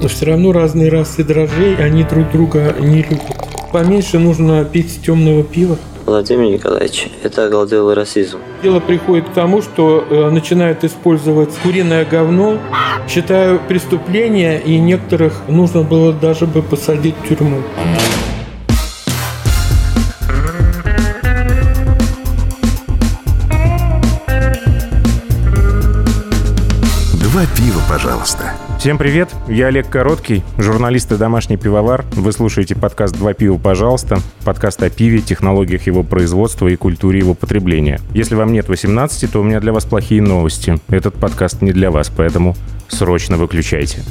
Но 0.00 0.08
все 0.08 0.26
равно 0.26 0.52
разные 0.52 0.90
расы 0.90 1.24
дрожжей, 1.24 1.76
они 1.76 2.04
друг 2.04 2.30
друга 2.30 2.74
не 2.78 3.02
любят. 3.02 3.22
Поменьше 3.72 4.18
нужно 4.18 4.64
пить 4.64 5.00
темного 5.04 5.42
пива. 5.42 5.76
Владимир 6.06 6.50
Николаевич, 6.50 7.08
это 7.22 7.46
оголделый 7.46 7.94
расизм. 7.94 8.38
Дело 8.62 8.78
приходит 8.78 9.28
к 9.30 9.32
тому, 9.32 9.62
что 9.62 10.04
э, 10.08 10.30
начинают 10.30 10.84
использовать 10.84 11.48
куриное 11.62 12.04
говно. 12.04 12.58
Считаю 13.08 13.58
преступление, 13.66 14.60
и 14.60 14.78
некоторых 14.78 15.48
нужно 15.48 15.82
было 15.82 16.12
даже 16.12 16.46
бы 16.46 16.62
посадить 16.62 17.14
в 17.24 17.28
тюрьму. 17.28 17.62
Два 27.14 27.42
пива, 27.56 27.80
пожалуйста. 27.88 28.52
Всем 28.84 28.98
привет, 28.98 29.30
я 29.48 29.68
Олег 29.68 29.88
Короткий, 29.88 30.42
журналист 30.58 31.10
и 31.10 31.16
домашний 31.16 31.56
пивовар. 31.56 32.04
Вы 32.12 32.32
слушаете 32.32 32.76
подкаст 32.76 33.16
«Два 33.16 33.32
пива, 33.32 33.56
пожалуйста», 33.56 34.18
подкаст 34.44 34.82
о 34.82 34.90
пиве, 34.90 35.20
технологиях 35.20 35.86
его 35.86 36.02
производства 36.02 36.68
и 36.68 36.76
культуре 36.76 37.20
его 37.20 37.32
потребления. 37.32 37.98
Если 38.12 38.34
вам 38.34 38.52
нет 38.52 38.68
18, 38.68 39.32
то 39.32 39.40
у 39.40 39.42
меня 39.42 39.60
для 39.60 39.72
вас 39.72 39.86
плохие 39.86 40.20
новости. 40.20 40.78
Этот 40.88 41.14
подкаст 41.14 41.62
не 41.62 41.72
для 41.72 41.90
вас, 41.90 42.12
поэтому 42.14 42.56
срочно 42.88 43.38
выключайте. 43.38 44.02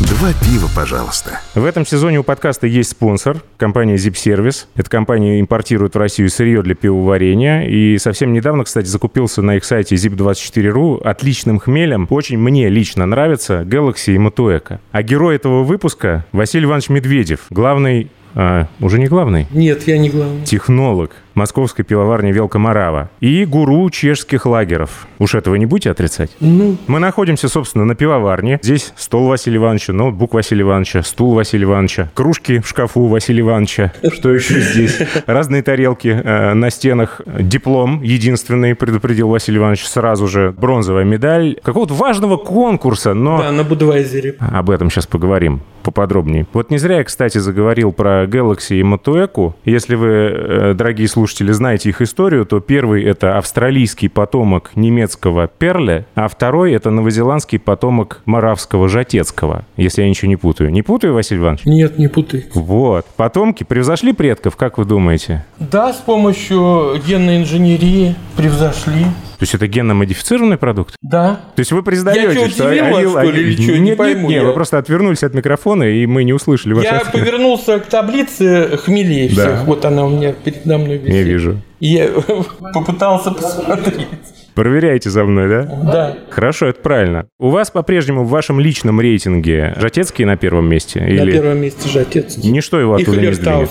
Два 0.00 0.32
пива, 0.32 0.68
пожалуйста. 0.76 1.40
В 1.56 1.64
этом 1.64 1.84
сезоне 1.84 2.20
у 2.20 2.22
подкаста 2.22 2.68
есть 2.68 2.90
спонсор, 2.90 3.42
компания 3.56 3.96
Zip 3.96 4.12
Service. 4.12 4.66
Эта 4.76 4.88
компания 4.88 5.40
импортирует 5.40 5.96
в 5.96 5.98
Россию 5.98 6.30
сырье 6.30 6.62
для 6.62 6.76
пивоварения. 6.76 7.62
И 7.62 7.98
совсем 7.98 8.32
недавно, 8.32 8.62
кстати, 8.62 8.86
закупился 8.86 9.42
на 9.42 9.56
их 9.56 9.64
сайте 9.64 9.96
zip24ru 9.96 11.02
отличным 11.02 11.58
хмелем. 11.58 12.06
Очень 12.10 12.38
мне 12.38 12.68
лично 12.68 13.06
нравится 13.06 13.62
Galaxy 13.62 14.14
и 14.14 14.18
Matueka. 14.18 14.78
А 14.92 15.02
герой 15.02 15.34
этого 15.34 15.64
выпуска 15.64 16.24
Василий 16.30 16.66
Иванович 16.66 16.90
Медведев, 16.90 17.40
главный 17.50 18.08
а, 18.34 18.66
уже 18.80 18.98
не 18.98 19.06
главный? 19.06 19.46
Нет, 19.50 19.86
я 19.86 19.98
не 19.98 20.10
главный. 20.10 20.44
Технолог 20.44 21.12
московской 21.38 21.84
пивоварни 21.84 22.32
Велка 22.32 22.58
Морава 22.58 23.10
и 23.20 23.44
гуру 23.44 23.88
чешских 23.90 24.44
лагеров. 24.44 25.06
Уж 25.18 25.36
этого 25.36 25.54
не 25.54 25.66
будете 25.66 25.90
отрицать? 25.90 26.30
Ну, 26.40 26.76
Мы 26.88 26.98
находимся, 26.98 27.48
собственно, 27.48 27.84
на 27.84 27.94
пивоварне. 27.94 28.58
Здесь 28.60 28.92
стол 28.96 29.28
Василия 29.28 29.58
Ивановича, 29.58 29.92
ноутбук 29.92 30.34
Василия 30.34 30.62
Ивановича, 30.62 31.02
стул 31.02 31.34
Василия 31.34 31.64
Ивановича, 31.64 32.10
кружки 32.14 32.58
в 32.58 32.68
шкафу 32.68 33.06
Василия 33.06 33.40
Ивановича. 33.40 33.92
Что 34.12 34.34
еще 34.34 34.60
здесь? 34.60 34.98
Разные 35.26 35.62
тарелки 35.62 36.08
э, 36.08 36.54
на 36.54 36.70
стенах. 36.70 37.20
Диплом 37.26 38.02
единственный, 38.02 38.74
предупредил 38.74 39.28
Василий 39.28 39.58
Иванович 39.58 39.86
сразу 39.86 40.26
же. 40.26 40.52
Бронзовая 40.58 41.04
медаль 41.04 41.56
какого-то 41.62 41.94
важного 41.94 42.36
конкурса, 42.36 43.14
но... 43.14 43.38
да, 43.38 43.52
на 43.52 43.62
Будвайзере. 43.62 44.34
Об 44.40 44.70
этом 44.70 44.90
сейчас 44.90 45.06
поговорим 45.06 45.62
поподробнее. 45.90 46.46
Вот 46.52 46.70
не 46.70 46.78
зря 46.78 46.98
я, 46.98 47.04
кстати, 47.04 47.38
заговорил 47.38 47.92
про 47.92 48.24
Galaxy 48.24 48.80
и 48.80 48.82
Motueku. 48.82 49.54
Если 49.64 49.94
вы, 49.94 50.08
э, 50.08 50.74
дорогие 50.74 51.08
слушатели, 51.08 51.52
знаете 51.52 51.88
их 51.88 52.00
историю, 52.00 52.44
то 52.44 52.60
первый— 52.60 53.02
это 53.04 53.38
австралийский 53.38 54.08
потомок 54.08 54.72
немецкого 54.74 55.48
Перле, 55.48 56.06
а 56.14 56.28
второй— 56.28 56.72
это 56.74 56.90
новозеландский 56.90 57.58
потомок 57.58 58.22
маравского 58.26 58.88
Жатецкого, 58.88 59.64
если 59.76 60.02
я 60.02 60.08
ничего 60.08 60.28
не 60.28 60.36
путаю. 60.36 60.70
Не 60.70 60.82
путаю, 60.82 61.14
Василий 61.14 61.40
Иванович? 61.40 61.64
Нет, 61.64 61.98
не 61.98 62.08
путай. 62.08 62.46
Вот. 62.54 63.06
Потомки 63.16 63.64
превзошли 63.64 64.12
предков, 64.12 64.56
как 64.56 64.78
вы 64.78 64.84
думаете? 64.84 65.44
Да, 65.58 65.92
с 65.92 65.96
помощью 65.96 67.00
генной 67.06 67.38
инженерии 67.38 68.14
превзошли. 68.36 69.06
То 69.38 69.44
есть 69.44 69.54
это 69.54 69.66
генно-модифицированный 69.68 70.56
продукт? 70.58 70.96
Да. 71.00 71.40
То 71.54 71.60
есть 71.60 71.70
вы 71.70 71.82
признаете, 71.84 72.22
Я 72.40 72.48
что... 72.48 72.66
удивил 72.68 73.10
вас, 73.12 73.24
что 73.24 73.30
ли, 73.32 73.42
или 73.42 73.54
чё? 73.66 73.76
Не 73.76 73.94
пойму 73.94 74.22
нет, 74.22 74.30
нет, 74.30 74.42
я. 74.42 74.48
вы 74.48 74.52
просто 74.52 74.78
отвернулись 74.78 75.22
от 75.22 75.32
микрофона, 75.34 75.84
и 75.84 76.06
мы 76.06 76.24
не 76.24 76.32
услышали 76.32 76.72
ваш 76.72 76.82
Я 76.84 76.98
ответ. 76.98 77.12
повернулся 77.12 77.78
к 77.78 77.86
таблице 77.86 78.76
хмелей 78.84 79.28
Да. 79.28 79.42
всех. 79.56 79.64
Вот 79.66 79.84
она 79.84 80.04
у 80.06 80.10
меня 80.10 80.32
передо 80.32 80.78
мной 80.78 80.98
висит. 80.98 81.14
Я 81.14 81.22
вижу. 81.22 81.60
И 81.78 81.86
я 81.86 82.08
попытался 82.74 83.30
посмотреть. 83.30 84.08
Проверяете 84.54 85.08
за 85.10 85.22
мной, 85.22 85.48
да? 85.48 85.62
Да, 85.84 86.16
Хорошо, 86.30 86.66
это 86.66 86.80
правильно. 86.80 87.28
У 87.38 87.50
вас 87.50 87.70
по-прежнему 87.70 88.24
в 88.24 88.28
вашем 88.30 88.58
личном 88.58 89.00
рейтинге 89.00 89.72
Жатецкий 89.78 90.24
на 90.24 90.36
первом 90.36 90.68
месте? 90.68 90.98
на 91.00 91.04
Или 91.06 91.30
первом 91.30 91.58
месте 91.58 91.88
Жатецкий. 91.88 92.50
ничто 92.50 92.80
его 92.80 92.94
оттуда 92.94 93.20
не 93.20 93.32
сдвинет? 93.32 93.70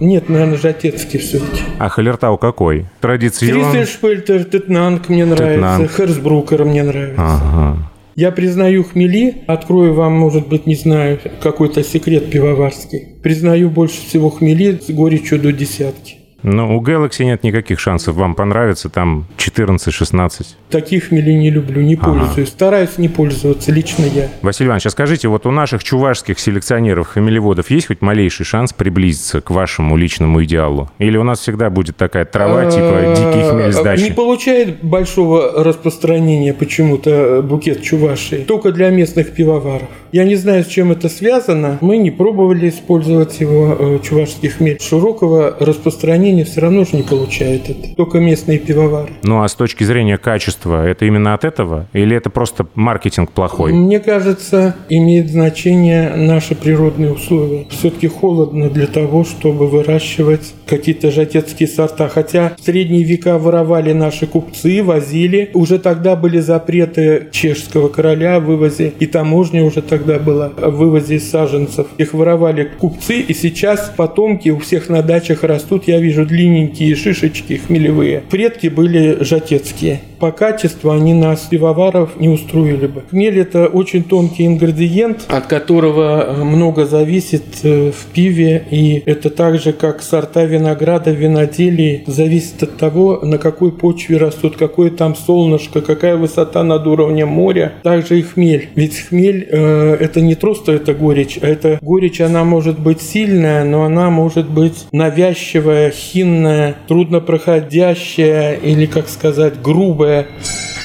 Нет, 0.00 0.28
наверное, 0.28 0.58
Жатецкий 0.58 1.20
все-таки. 1.20 1.62
А 1.78 1.88
Халертау 1.88 2.36
какой? 2.36 2.86
Традиционный? 3.00 3.72
Кристельшпельтер, 3.72 4.44
Тетнанг 4.44 5.08
мне 5.08 5.24
нравится, 5.24 5.54
Тетнанг. 5.54 5.90
Херсбрукер 5.92 6.64
мне 6.64 6.82
нравится. 6.82 7.22
Ага. 7.22 7.90
Я 8.16 8.30
признаю 8.30 8.84
хмели, 8.84 9.42
открою 9.48 9.94
вам, 9.94 10.12
может 10.12 10.48
быть, 10.48 10.66
не 10.66 10.76
знаю, 10.76 11.18
какой-то 11.42 11.82
секрет 11.82 12.30
пивоварский. 12.30 13.16
Признаю 13.22 13.70
больше 13.70 14.06
всего 14.06 14.30
хмели 14.30 14.78
с 14.78 14.90
горечью 14.90 15.40
до 15.40 15.52
десятки. 15.52 16.18
Но 16.44 16.76
у 16.76 16.82
Galaxy 16.82 17.24
нет 17.24 17.42
никаких 17.42 17.80
шансов 17.80 18.16
вам 18.16 18.34
понравится, 18.34 18.90
там 18.90 19.24
14-16. 19.38 20.46
Таких 20.68 21.08
хмели 21.08 21.32
не 21.32 21.50
люблю, 21.50 21.80
не 21.80 21.96
пользуюсь. 21.96 22.50
Стараюсь 22.50 22.98
не 22.98 23.08
пользоваться, 23.08 23.72
лично 23.72 24.04
я. 24.04 24.28
Василий 24.42 24.68
Иванович, 24.68 24.86
а 24.86 24.90
скажите, 24.90 25.28
вот 25.28 25.46
у 25.46 25.50
наших 25.50 25.82
чувашских 25.82 26.38
селекционеров, 26.38 27.08
хмелеводов 27.08 27.70
есть 27.70 27.86
хоть 27.86 28.02
малейший 28.02 28.44
шанс 28.44 28.74
приблизиться 28.74 29.40
к 29.40 29.50
вашему 29.50 29.96
личному 29.96 30.44
идеалу? 30.44 30.90
Или 30.98 31.16
у 31.16 31.24
нас 31.24 31.40
всегда 31.40 31.70
будет 31.70 31.96
такая 31.96 32.26
трава, 32.26 32.66
типа 32.70 33.14
дикий 33.16 33.48
хмель 33.48 33.72
с 33.72 34.02
Не 34.02 34.12
получает 34.12 34.84
большого 34.84 35.64
распространения 35.64 36.52
почему-то 36.52 37.10
э, 37.10 37.42
букет 37.42 37.82
чувашей. 37.82 38.44
Только 38.44 38.70
для 38.70 38.90
местных 38.90 39.32
пивоваров. 39.32 39.88
Я 40.12 40.24
не 40.24 40.36
знаю, 40.36 40.62
с 40.62 40.66
чем 40.66 40.92
это 40.92 41.08
связано. 41.08 41.78
Мы 41.80 41.96
не 41.96 42.10
пробовали 42.10 42.68
использовать 42.68 43.40
его, 43.40 43.76
э, 43.78 43.98
чувашский 44.02 44.50
хмель. 44.50 44.78
Широкого 44.80 45.56
распространения 45.58 46.33
все 46.42 46.60
равно 46.60 46.84
же 46.84 46.96
не 46.96 47.02
получает 47.02 47.70
это. 47.70 47.94
Только 47.96 48.18
местные 48.18 48.58
пивовары. 48.58 49.12
Ну 49.22 49.42
а 49.42 49.48
с 49.48 49.54
точки 49.54 49.84
зрения 49.84 50.18
качества, 50.18 50.84
это 50.84 51.04
именно 51.04 51.34
от 51.34 51.44
этого? 51.44 51.86
Или 51.92 52.16
это 52.16 52.30
просто 52.30 52.66
маркетинг 52.74 53.30
плохой? 53.30 53.72
Мне 53.72 54.00
кажется, 54.00 54.74
имеет 54.88 55.30
значение 55.30 56.16
наши 56.16 56.56
природные 56.56 57.12
условия. 57.12 57.66
Все-таки 57.70 58.08
холодно 58.08 58.70
для 58.70 58.86
того, 58.86 59.24
чтобы 59.24 59.68
выращивать 59.68 60.54
какие-то 60.66 61.10
жатецкие 61.10 61.68
сорта. 61.68 62.08
Хотя 62.08 62.54
в 62.58 62.64
средние 62.64 63.04
века 63.04 63.38
воровали 63.38 63.92
наши 63.92 64.26
купцы, 64.26 64.82
возили. 64.82 65.50
Уже 65.54 65.78
тогда 65.78 66.16
были 66.16 66.40
запреты 66.40 67.28
чешского 67.30 67.88
короля 67.88 68.36
о 68.36 68.40
вывозе, 68.40 68.92
и 68.98 69.06
таможня 69.06 69.64
уже 69.64 69.82
тогда 69.82 70.18
была 70.18 70.52
о 70.56 70.70
вывозе 70.70 71.20
саженцев. 71.20 71.86
Их 71.98 72.14
воровали 72.14 72.70
купцы, 72.78 73.20
и 73.20 73.34
сейчас 73.34 73.92
потомки 73.96 74.48
у 74.48 74.58
всех 74.58 74.88
на 74.88 75.02
дачах 75.02 75.44
растут. 75.44 75.84
Я 75.86 76.00
вижу 76.00 76.23
длинненькие 76.24 76.94
шишечки 76.96 77.54
хмелевые. 77.54 78.22
Предки 78.30 78.68
были 78.68 79.22
жатецкие. 79.22 80.00
По 80.18 80.32
качеству 80.32 80.90
они 80.90 81.12
нас, 81.12 81.40
пивоваров, 81.40 82.18
не 82.18 82.28
устроили 82.28 82.86
бы. 82.86 83.02
Хмель– 83.10 83.38
это 83.40 83.66
очень 83.66 84.04
тонкий 84.04 84.46
ингредиент, 84.46 85.24
от 85.28 85.46
которого 85.46 86.24
э, 86.24 86.44
много 86.44 86.86
зависит 86.86 87.44
э, 87.62 87.90
в 87.90 88.06
пиве. 88.06 88.64
И 88.70 89.02
это 89.04 89.28
так 89.28 89.58
же, 89.58 89.72
как 89.72 90.02
сорта 90.02 90.44
винограда 90.44 91.10
в 91.10 91.16
виноделии, 91.16 92.04
зависит 92.06 92.62
от 92.62 92.78
того, 92.78 93.20
на 93.22 93.38
какой 93.38 93.72
почве 93.72 94.16
растут, 94.16 94.56
какое 94.56 94.90
там 94.90 95.14
солнышко, 95.14 95.82
какая 95.82 96.16
высота 96.16 96.62
над 96.62 96.86
уровнем 96.86 97.28
моря. 97.28 97.74
Также 97.82 98.18
и 98.18 98.22
хмель. 98.22 98.68
Ведь 98.74 98.98
хмель 99.08 99.46
э,– 99.50 99.96
это 100.00 100.20
не 100.20 100.36
просто 100.36 100.72
это 100.72 100.94
горечь, 100.94 101.38
а 101.42 101.46
это 101.46 101.78
горечь, 101.82 102.20
она 102.20 102.44
может 102.44 102.78
быть 102.78 103.02
сильная, 103.02 103.64
но 103.64 103.84
она 103.84 104.08
может 104.10 104.48
быть 104.48 104.86
навязчивая, 104.92 105.92
хинная, 106.04 106.76
труднопроходящая 106.86 108.54
или, 108.54 108.86
как 108.86 109.08
сказать, 109.08 109.60
грубая 109.62 110.26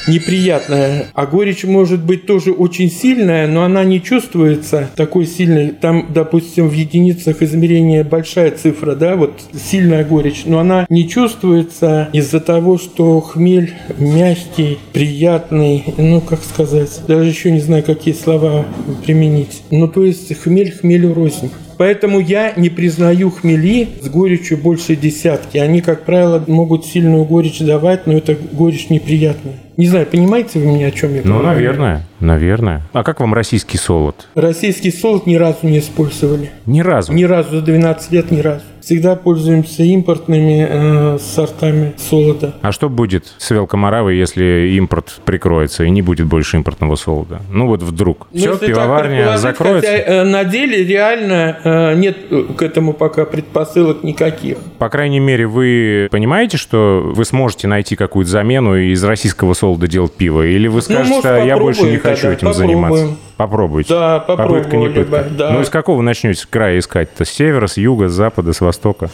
неприятная. 0.10 1.08
А 1.14 1.26
горечь 1.26 1.64
может 1.64 2.04
быть 2.04 2.26
тоже 2.26 2.52
очень 2.52 2.90
сильная, 2.90 3.48
но 3.48 3.64
она 3.64 3.84
не 3.84 4.02
чувствуется 4.02 4.90
такой 4.96 5.26
сильной. 5.26 5.70
Там, 5.70 6.08
допустим, 6.14 6.68
в 6.68 6.74
единицах 6.74 7.42
измерения 7.42 8.04
большая 8.04 8.52
цифра, 8.52 8.96
да, 8.96 9.16
вот 9.16 9.40
сильная 9.54 10.04
горечь, 10.04 10.44
но 10.46 10.60
она 10.60 10.86
не 10.90 11.08
чувствуется 11.08 12.10
из-за 12.14 12.40
того, 12.40 12.78
что 12.78 13.20
хмель 13.22 13.74
мягкий, 13.98 14.80
приятный, 14.94 15.84
ну, 15.98 16.22
как 16.22 16.44
сказать, 16.44 17.02
даже 17.08 17.30
еще 17.30 17.52
не 17.52 17.60
знаю, 17.60 17.84
какие 17.84 18.14
слова 18.14 18.66
применить. 19.06 19.62
Ну, 19.72 19.88
то 19.88 20.04
есть 20.04 20.36
хмель 20.42 20.72
хмелю 20.72 21.14
рознь. 21.14 21.52
Поэтому 21.80 22.20
я 22.20 22.52
не 22.58 22.68
признаю 22.70 23.32
хмели 23.32 23.88
с 24.02 24.10
горечью 24.10 24.58
больше 24.58 24.98
десятки. 24.98 25.58
Они, 25.58 25.80
как 25.80 26.04
правило, 26.04 26.44
могут 26.46 26.86
сильную 26.86 27.24
горечь 27.24 27.60
давать, 27.60 28.06
но 28.06 28.18
это 28.18 28.36
горечь 28.52 28.90
неприятная. 28.90 29.54
Не 29.78 29.88
знаю, 29.88 30.06
понимаете 30.06 30.60
вы 30.60 30.66
меня, 30.74 30.88
о 30.88 30.92
чем 30.92 31.16
я 31.16 31.22
Ну, 31.24 31.36
говорю? 31.40 31.48
наверное, 31.48 32.06
наверное. 32.20 32.82
А 32.92 33.06
как 33.06 33.22
вам 33.22 33.34
российский 33.34 33.78
солод? 33.78 34.28
Российский 34.36 34.92
солод 34.92 35.26
ни 35.26 35.36
разу 35.36 35.60
не 35.64 35.80
использовали. 35.80 36.52
Ни 36.66 36.82
разу. 36.82 37.14
Ни 37.14 37.24
разу 37.24 37.56
за 37.56 37.62
12 37.62 38.12
лет, 38.12 38.30
ни 38.30 38.42
разу. 38.42 38.66
Всегда 38.82 39.16
пользуемся 39.16 39.84
импортными 39.84 40.68
э, 40.70 41.18
сортами 41.20 41.94
солода. 41.98 42.56
А 42.62 42.72
что 42.72 42.90
будет 42.90 43.34
с 43.38 43.50
Велкомаравой, 43.52 44.18
если 44.18 44.74
импорт 44.78 45.20
прикроется 45.26 45.84
и 45.84 45.90
не 45.90 46.02
будет 46.02 46.28
больше 46.28 46.58
импортного 46.58 46.96
солода? 46.96 47.42
Ну 47.52 47.68
вот 47.68 47.82
вдруг. 47.84 48.28
Ну, 48.32 48.40
Все, 48.40 48.58
пивоварня 48.58 49.38
закроется. 49.38 49.90
Хотя 49.92 50.04
э, 50.04 50.24
на 50.24 50.44
деле 50.44 50.84
реально 50.86 51.58
э, 51.64 51.96
нет 51.96 52.18
э, 52.30 52.44
к 52.58 52.62
этому 52.62 52.94
пока 52.94 53.26
предпосылок 53.26 54.04
никаких. 54.04 54.58
По 54.78 54.90
крайней 54.90 55.20
мере, 55.20 55.48
вы 55.48 56.08
понимаете, 56.12 56.58
что 56.58 57.02
вы 57.06 57.26
сможете 57.26 57.68
найти 57.68 57.96
какую-то 57.96 58.30
замену 58.32 58.76
и 58.78 58.92
из 58.92 59.04
российского 59.04 59.54
солода 59.54 59.88
делать 59.88 60.14
пиво? 60.14 60.46
Или 60.46 60.68
вы 60.68 60.82
скажете, 60.82 61.10
может, 61.10 61.26
«А 61.26 61.40
я 61.40 61.58
больше 61.58 61.84
не 61.84 61.94
Ну, 61.94 62.00
хочу 62.02 62.22
тогда, 62.22 62.34
этим 62.34 62.48
попробуем. 62.48 62.68
заниматься? 62.70 63.16
Попробуйте. 63.38 63.94
Да, 63.94 64.20
Попытка 64.20 64.76
не 64.76 64.90
пытка. 64.90 65.26
да. 65.32 65.52
Ну, 65.52 65.62
из 65.62 65.70
какого 65.70 66.02
начнете 66.02 66.46
края 66.50 66.78
искать-то? 66.80 67.24
С 67.24 67.30
севера, 67.30 67.68
с 67.68 67.78
юга, 67.78 68.10
с 68.10 68.12
запада, 68.12 68.52
с 68.52 68.60
востока? 68.60 68.69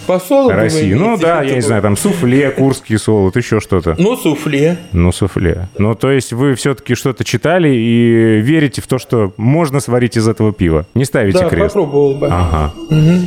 По 0.08 0.20
солоду 0.20 0.56
вы 0.56 0.62
России. 0.62 0.94
Ну 0.94 1.18
да, 1.18 1.42
я 1.42 1.56
не 1.56 1.62
знаю, 1.62 1.82
там 1.82 1.96
суфле, 1.98 2.50
курский 2.58 2.98
солод, 2.98 3.36
еще 3.36 3.60
что-то. 3.60 3.96
Ну, 3.98 4.16
суфле. 4.18 4.78
Ну, 4.92 5.12
суфле. 5.12 5.68
Ну, 5.78 5.96
то 5.96 6.12
есть 6.12 6.34
вы 6.34 6.56
все-таки 6.56 6.96
что-то 6.96 7.24
читали 7.24 7.70
и 7.70 8.40
верите 8.42 8.82
в 8.82 8.88
то, 8.88 8.98
что 8.98 9.34
можно 9.38 9.80
сварить 9.80 10.18
из 10.18 10.28
этого 10.28 10.54
пива. 10.54 10.86
Не 10.94 11.06
ставите 11.06 11.40
Да, 11.40 11.50
крест. 11.50 11.74
попробовал 11.74 12.16
бы. 12.16 12.28
Ага. 12.28 12.74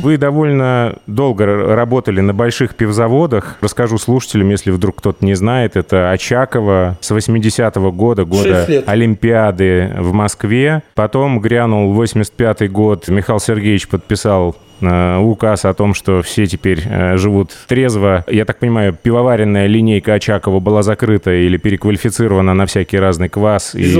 Вы 0.03 0.17
довольно 0.17 0.95
долго 1.07 1.45
работали 1.45 2.21
на 2.21 2.33
больших 2.33 2.75
пивзаводах. 2.75 3.57
Расскажу 3.61 3.97
слушателям, 3.97 4.49
если 4.49 4.71
вдруг 4.71 4.97
кто-то 4.97 5.25
не 5.25 5.33
знает, 5.35 5.75
это 5.75 6.11
Очаково 6.11 6.97
с 7.01 7.11
80-го 7.11 7.91
года, 7.91 8.25
года. 8.25 8.65
Олимпиады 8.87 9.91
в 9.97 10.13
Москве. 10.13 10.83
Потом 10.95 11.39
грянул 11.39 11.93
85-й 12.01 12.67
год. 12.67 13.07
Михаил 13.07 13.39
Сергеевич 13.39 13.87
подписал 13.87 14.55
указ 14.81 15.65
о 15.65 15.73
том, 15.73 15.93
что 15.93 16.21
все 16.21 16.45
теперь 16.45 16.81
э, 16.85 17.17
живут 17.17 17.51
трезво. 17.67 18.23
Я 18.29 18.45
так 18.45 18.59
понимаю, 18.59 18.95
пивоваренная 19.01 19.67
линейка 19.67 20.13
Очакова 20.13 20.59
была 20.59 20.83
закрыта 20.83 21.31
или 21.31 21.57
переквалифицирована 21.57 22.53
на 22.53 22.65
всякий 22.65 22.97
разный 22.97 23.29
квас 23.29 23.75
и 23.75 23.93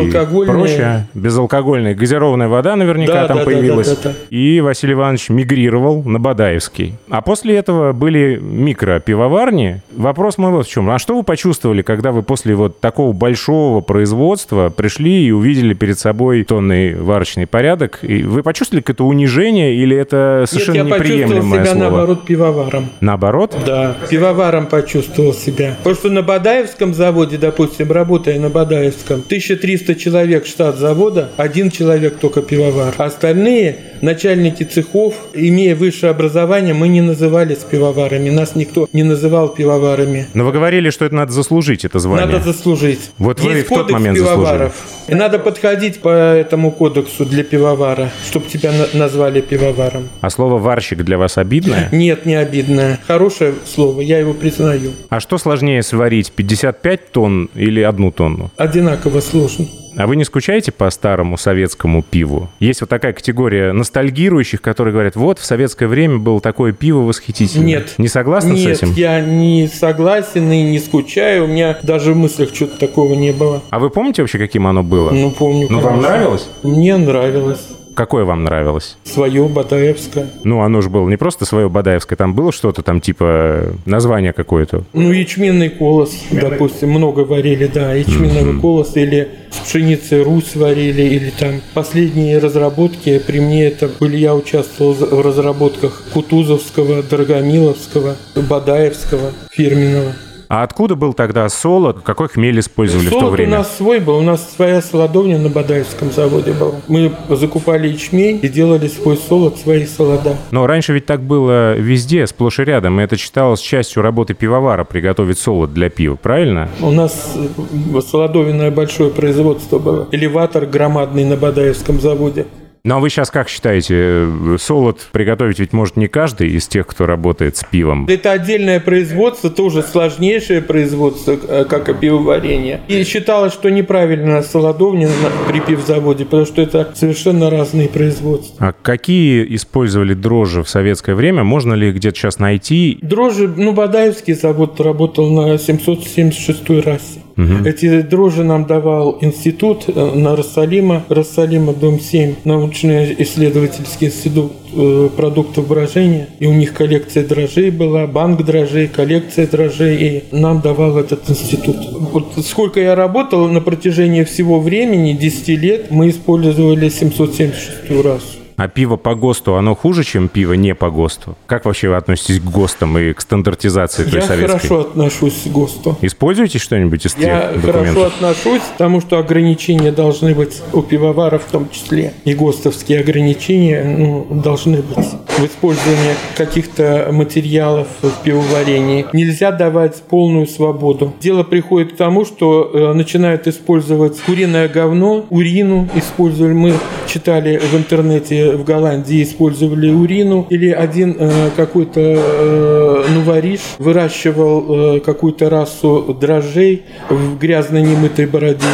прочее. 0.46 1.08
Безалкогольная. 1.14 1.96
Газированная 1.96 2.48
вода 2.48 2.76
наверняка 2.76 3.14
Да, 3.14 3.28
там 3.28 3.38
да, 3.38 3.46
да, 3.46 3.52
появилась. 3.52 3.88
да, 3.90 3.96
да, 4.04 4.10
да. 4.10 4.16
И 4.36 4.62
Василий 4.62 4.94
Иванович 4.94 5.30
мигрировал 5.30 6.04
на 6.04 6.20
Бадаевский. 6.20 6.96
А 7.10 7.22
после 7.22 7.56
этого 7.58 7.94
были 7.94 8.40
микропивоварни. 8.42 9.82
Вопрос 9.96 10.38
мой 10.38 10.52
вот 10.52 10.68
в 10.68 10.70
чем. 10.70 10.90
А 10.90 11.00
что 11.00 11.16
вы 11.16 11.24
почувствовали, 11.24 11.82
когда 11.82 12.12
вы 12.12 12.24
после 12.24 12.56
вот 12.56 12.80
такого 12.80 13.14
большого 13.14 13.82
производства 13.82 14.70
пришли 14.70 15.26
и 15.28 15.32
увидели 15.32 15.74
перед 15.74 16.00
собой 16.00 16.44
тонный 16.44 16.96
варочный 16.96 17.48
порядок? 17.48 18.00
И 18.02 18.24
вы 18.24 18.44
почувствовали 18.44 18.82
какое-то 18.82 19.06
унижение 19.06 19.76
или 19.76 19.96
это 19.96 20.46
совершенно 20.48 20.69
Нет, 20.74 20.88
я 20.88 20.94
почувствовал 20.94 21.20
неприемлемое 21.20 21.64
себя, 21.64 21.72
слово? 21.74 21.84
наоборот, 21.90 22.26
пивоваром. 22.26 22.90
Наоборот? 23.02 23.58
Да, 23.66 23.98
пивоваром 24.10 24.68
почувствовал 24.68 25.34
себя. 25.34 25.76
Потому 25.78 25.96
что 25.96 26.10
на 26.10 26.22
Бадаевском 26.22 26.94
заводе, 26.94 27.38
допустим, 27.38 27.92
работая 27.92 28.40
на 28.40 28.50
Бадаевском, 28.50 29.22
1300 29.26 29.96
человек 29.96 30.46
штат 30.46 30.78
завода, 30.78 31.30
один 31.38 31.72
человек 31.72 32.18
только 32.20 32.42
пивовар. 32.42 32.94
А 32.98 33.06
остальные 33.06 33.78
начальники 34.02 34.64
цехов, 34.64 35.14
имея 35.34 35.76
высшее 35.76 36.12
образование, 36.12 36.74
мы 36.74 36.88
не 36.88 37.02
назывались 37.02 37.60
пивоварами. 37.60 38.30
Нас 38.30 38.56
никто 38.56 38.88
не 38.94 39.04
называл 39.04 39.50
пивоварами. 39.50 40.28
Но 40.34 40.46
вы 40.46 40.52
говорили, 40.52 40.90
что 40.90 41.06
это 41.06 41.16
надо 41.16 41.32
заслужить, 41.32 41.86
это 41.86 42.00
звание. 42.00 42.26
Надо 42.26 42.44
заслужить. 42.44 43.12
Вот 43.18 43.40
вы 43.40 43.52
Есть 43.54 43.66
в 43.68 43.70
тот 43.70 43.92
момент 43.92 44.18
пивоваров. 44.18 44.74
И 45.08 45.16
надо 45.16 45.40
подходить 45.40 46.00
по 46.02 46.10
этому 46.10 46.72
кодексу 46.72 47.26
для 47.26 47.44
пивовара, 47.44 48.12
чтобы 48.28 48.46
тебя 48.48 48.72
на- 48.72 49.00
назвали 49.00 49.42
пивоваром. 49.42 50.08
А 50.22 50.30
слово 50.30 50.59
«варщик» 50.60 51.04
для 51.04 51.18
вас 51.18 51.38
обидное? 51.38 51.90
Нет, 51.92 52.26
не 52.26 52.36
обидно. 52.36 53.00
Хорошее 53.08 53.54
слово, 53.66 54.02
я 54.02 54.20
его 54.20 54.34
признаю. 54.34 54.92
А 55.10 55.20
что 55.20 55.38
сложнее 55.38 55.82
сварить, 55.84 56.32
55 56.32 57.12
тонн 57.12 57.50
или 57.56 57.82
одну 57.82 58.12
тонну? 58.12 58.52
Одинаково 58.58 59.20
сложно. 59.22 59.66
А 59.96 60.08
вы 60.08 60.16
не 60.16 60.24
скучаете 60.24 60.72
по 60.72 60.90
старому 60.92 61.38
советскому 61.38 62.04
пиву? 62.04 62.50
Есть 62.60 62.82
вот 62.82 62.90
такая 62.90 63.12
категория 63.12 63.74
ностальгирующих, 63.74 64.62
которые 64.62 64.94
говорят, 64.94 65.16
вот 65.18 65.40
в 65.40 65.46
советское 65.46 65.88
время 65.88 66.20
было 66.20 66.40
такое 66.40 66.72
пиво 66.72 67.00
восхитительное. 67.00 67.68
Нет. 67.68 67.96
Не 67.98 68.08
согласны 68.08 68.54
Нет, 68.54 68.78
с 68.78 68.84
этим? 68.84 68.94
я 68.94 69.20
не 69.20 69.68
согласен 69.68 70.50
и 70.52 70.64
не 70.64 70.80
скучаю. 70.80 71.46
У 71.46 71.48
меня 71.48 71.78
даже 71.84 72.14
в 72.14 72.18
мыслях 72.18 72.54
что-то 72.54 72.80
такого 72.80 73.14
не 73.16 73.32
было. 73.34 73.62
А 73.72 73.80
вы 73.80 73.90
помните 73.90 74.22
вообще, 74.22 74.38
каким 74.38 74.68
оно 74.68 74.84
было? 74.84 75.12
Ну, 75.12 75.32
помню. 75.32 75.68
Ну, 75.70 75.80
вам 75.80 76.02
нравилось? 76.02 76.48
Мне 76.64 76.96
нравилось. 76.96 77.60
Какое 78.00 78.24
вам 78.24 78.46
нравилось? 78.46 78.96
Свое 79.04 79.46
Батаевское. 79.50 80.30
Ну, 80.46 80.62
оно 80.62 80.80
же 80.80 80.90
было 80.90 81.10
не 81.10 81.18
просто 81.18 81.44
свое 81.44 81.68
Бадаевское, 81.68 82.16
там 82.16 82.34
было 82.34 82.54
что-то 82.54 82.82
там 82.82 83.02
типа 83.02 83.74
название 83.86 84.32
какое-то. 84.32 84.86
Ну, 84.94 85.12
ячменный 85.12 85.68
колос, 85.68 86.16
допустим, 86.32 86.92
много 86.92 87.26
варили, 87.26 87.68
да, 87.68 87.94
ячменного 87.94 88.58
колоса 88.62 89.02
или 89.02 89.28
с 89.52 89.68
пшеницей 89.68 90.24
Русь 90.24 90.56
варили, 90.56 91.02
или 91.02 91.30
там 91.30 91.56
последние 91.74 92.38
разработки, 92.38 93.20
при 93.20 93.42
мне 93.42 93.68
это 93.68 93.90
были, 94.00 94.16
я 94.16 94.34
участвовал 94.34 94.94
в 94.94 95.22
разработках 95.22 96.02
Кутузовского, 96.14 97.04
Драгомиловского, 97.04 98.16
Бадаевского, 98.34 99.34
фирменного. 99.52 100.14
А 100.50 100.64
откуда 100.64 100.96
был 100.96 101.14
тогда 101.14 101.48
солод? 101.48 102.02
Какой 102.02 102.28
хмель 102.28 102.60
использовали 102.60 103.06
в 103.06 103.10
то 103.12 103.20
Солод 103.20 103.34
у 103.34 103.36
время? 103.36 103.60
нас 103.60 103.78
свой 103.78 104.00
был, 104.00 104.18
у 104.18 104.22
нас 104.22 104.52
своя 104.56 104.82
солодовня 104.82 105.38
на 105.38 105.48
Бадаевском 105.50 106.12
заводе 106.12 106.54
была. 106.54 106.74
Мы 106.88 107.12
закупали 107.30 107.88
ячмень 107.88 108.40
и 108.42 108.48
делали 108.48 108.88
свой 108.88 109.16
солод, 109.16 109.60
свои 109.60 109.86
солода. 109.86 110.36
Но 110.50 110.66
раньше 110.66 110.94
ведь 110.94 111.06
так 111.06 111.22
было 111.22 111.76
везде, 111.76 112.26
сплошь 112.26 112.58
и 112.58 112.64
рядом, 112.64 113.00
и 113.00 113.04
это 113.04 113.16
считалось 113.16 113.60
частью 113.60 114.02
работы 114.02 114.34
пивовара 114.34 114.86
приготовить 114.86 115.38
солод 115.38 115.72
для 115.72 115.92
пива, 115.92 116.16
правильно? 116.16 116.68
У 116.82 116.90
нас 116.90 117.36
э, 117.36 118.02
солодовенное 118.02 118.72
большое 118.72 119.12
производство 119.12 119.78
было. 119.78 120.08
Элеватор 120.12 120.66
громадный 120.66 121.26
на 121.26 121.38
Бадаевском 121.38 122.02
заводе. 122.02 122.48
Ну 122.84 122.96
а 122.96 123.00
вы 123.00 123.10
сейчас 123.10 123.30
как 123.30 123.50
считаете, 123.50 123.96
э, 123.96 124.58
солод 124.60 125.08
приготовить 125.12 125.60
ведь 125.60 125.74
может 125.74 125.98
не 125.98 126.08
каждый 126.08 126.50
из 126.50 126.68
тех, 126.68 126.88
кто 126.88 127.06
работает 127.06 127.58
с 127.58 127.64
пивом? 127.64 128.08
Это 128.08 128.32
отдельное 128.32 128.80
производство, 128.80 129.50
тоже 129.50 129.84
сложнейшее 129.84 130.62
производство, 130.62 131.32
э, 131.32 131.66
как 131.66 131.90
и 131.90 131.94
пивоварение. 131.94 132.82
И 132.88 133.04
считалось, 133.04 133.54
что 133.54 133.70
неправильно 133.70 134.42
солодовня 134.42 135.10
при 135.48 135.60
пивзаводе, 135.60 136.26
потому 136.26 136.46
что 136.46 136.62
это 136.62 136.94
совершенно 136.96 137.50
разные 137.50 137.90
производства. 137.90 138.68
А 138.68 138.74
какие 138.74 139.56
использовали 139.56 140.14
дрожжи 140.14 140.64
в 140.64 140.70
советское 140.70 141.16
время? 141.16 141.44
Можно 141.44 141.74
ли 141.74 141.90
их 141.90 141.96
где-то 141.96 142.18
сейчас 142.18 142.40
найти? 142.40 142.98
Дрожжи, 143.02 143.48
ну, 143.48 143.74
Бадаевский 143.74 144.34
завод 144.34 144.80
работал 144.80 145.30
на 145.30 145.58
776 145.58 146.70
расе. 146.86 147.22
Эти 147.66 148.02
дрожжи 148.02 148.44
нам 148.44 148.66
давал 148.66 149.18
институт 149.22 149.86
э, 149.88 150.12
на 150.16 150.36
Рассалима, 150.36 151.04
Рассалима, 151.10 151.74
дом 151.74 152.00
7, 152.00 152.36
научно-исследовательский 152.44 154.08
институт 154.08 154.52
э, 154.74 155.10
продуктов 155.16 155.68
брожения. 155.68 156.28
И 156.40 156.48
у 156.48 156.54
них 156.54 156.74
коллекция 156.74 157.24
дрожжей 157.26 157.70
была, 157.70 158.08
банк 158.08 158.44
дрожжей, 158.44 158.88
коллекция 158.88 159.48
дрожжей. 159.48 159.98
И 159.98 160.24
нам 160.36 160.62
давал 160.62 160.98
этот 160.98 161.30
институт. 161.30 161.78
Вот 162.12 162.34
сколько 162.46 162.80
я 162.80 162.96
работал 162.96 163.48
на 163.48 163.62
протяжении 163.62 164.24
всего 164.24 164.60
времени, 164.60 165.14
10 165.14 165.48
лет, 165.50 165.92
мы 165.92 166.10
использовали 166.10 166.90
776 166.90 168.04
расу. 168.04 168.39
А 168.60 168.68
пиво 168.68 168.98
по 168.98 169.16
ГОСТу, 169.16 169.56
оно 169.56 169.74
хуже, 169.74 170.04
чем 170.04 170.28
пиво 170.28 170.52
не 170.52 170.76
по 170.76 170.90
ГОСТу? 170.90 171.38
Как 171.48 171.64
вообще 171.64 171.88
вы 171.88 171.96
относитесь 171.96 172.42
к 172.42 172.44
ГОСТам 172.44 172.98
и 172.98 173.14
к 173.14 173.22
стандартизации 173.22 174.04
той 174.04 174.20
Я 174.20 174.28
советской? 174.28 174.58
хорошо 174.58 174.82
отношусь 174.82 175.44
к 175.46 175.48
ГОСТу. 175.48 175.98
Используете 176.02 176.60
что-нибудь 176.60 177.06
из 177.06 177.16
Я 177.18 177.52
тех 177.54 177.62
хорошо 177.62 177.72
документов? 177.72 178.14
отношусь 178.16 178.62
к 178.62 178.78
тому, 178.78 179.00
что 179.00 179.18
ограничения 179.18 179.94
должны 179.94 180.36
быть 180.36 180.62
у 180.74 180.82
пивоваров 180.82 181.44
в 181.48 181.52
том 181.52 181.70
числе. 181.70 182.14
И 182.26 182.34
ГОСТовские 182.34 183.00
ограничения 183.00 183.82
ну, 183.98 184.28
должны 184.30 184.82
быть 184.82 185.08
в 185.40 185.46
использовании 185.46 186.16
каких-то 186.36 187.10
материалов 187.12 187.88
в 188.02 188.24
пивоварении. 188.24 189.06
Нельзя 189.14 189.52
давать 189.52 189.96
полную 190.04 190.48
свободу. 190.48 191.14
Дело 191.20 191.44
приходит 191.44 191.94
к 191.94 191.98
тому, 191.98 192.26
что 192.26 192.70
э, 192.74 192.94
начинают 192.94 193.48
использовать 193.48 194.20
куриное 194.20 194.68
говно, 194.68 195.26
урину 195.30 195.88
использовали. 195.96 196.54
Мы 196.54 196.74
читали 197.08 197.58
в 197.58 197.76
интернете 197.76 198.52
в 198.52 198.64
Голландии 198.64 199.24
использовали 199.24 199.92
урину. 199.92 200.48
Или 200.50 200.72
один 200.72 201.16
э, 201.18 201.50
какой-то 201.56 202.02
э, 202.02 203.06
нувориш 203.14 203.62
выращивал 203.78 205.00
какую-то 205.02 205.50
расу 205.50 206.18
дрожжей 206.20 206.84
в 207.10 207.38
грязной 207.38 207.82
немытой 207.82 208.26
бороде 208.26 208.66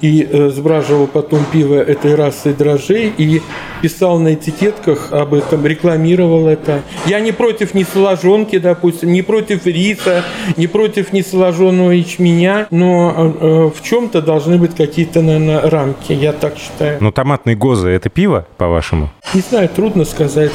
и 0.00 0.26
э, 0.30 0.50
сбраживал 0.50 1.06
потом 1.06 1.44
пиво 1.52 1.74
этой 1.74 2.14
расы 2.14 2.54
дрожжей 2.54 3.12
и 3.16 3.42
писал 3.82 4.18
на 4.18 4.34
этикетках 4.34 5.12
об 5.12 5.34
этом, 5.34 5.66
рекламировал 5.66 6.48
это. 6.48 6.82
Я 7.06 7.20
не 7.20 7.32
против 7.32 7.74
несоложенки, 7.74 8.58
допустим, 8.58 9.12
не 9.12 9.22
против 9.22 9.66
риса, 9.66 10.24
не 10.56 10.66
против 10.66 11.12
несоложенного 11.12 11.92
ячменя, 11.92 12.66
но 12.70 13.14
э, 13.40 13.44
э, 13.44 13.70
в 13.76 13.82
чем-то 13.82 14.22
должны 14.22 14.58
быть 14.58 14.74
какие-то, 14.74 15.22
наверное, 15.22 15.68
рамки, 15.68 16.12
я 16.12 16.32
так 16.32 16.56
считаю. 16.58 16.98
Ну, 17.00 17.12
томатные 17.12 17.56
гозы– 17.56 17.88
это 17.90 18.08
пиво, 18.08 18.46
по-вашему? 18.56 19.10
Не 19.34 19.40
знаю, 19.40 19.68
трудно 19.68 20.04
сказать. 20.04 20.52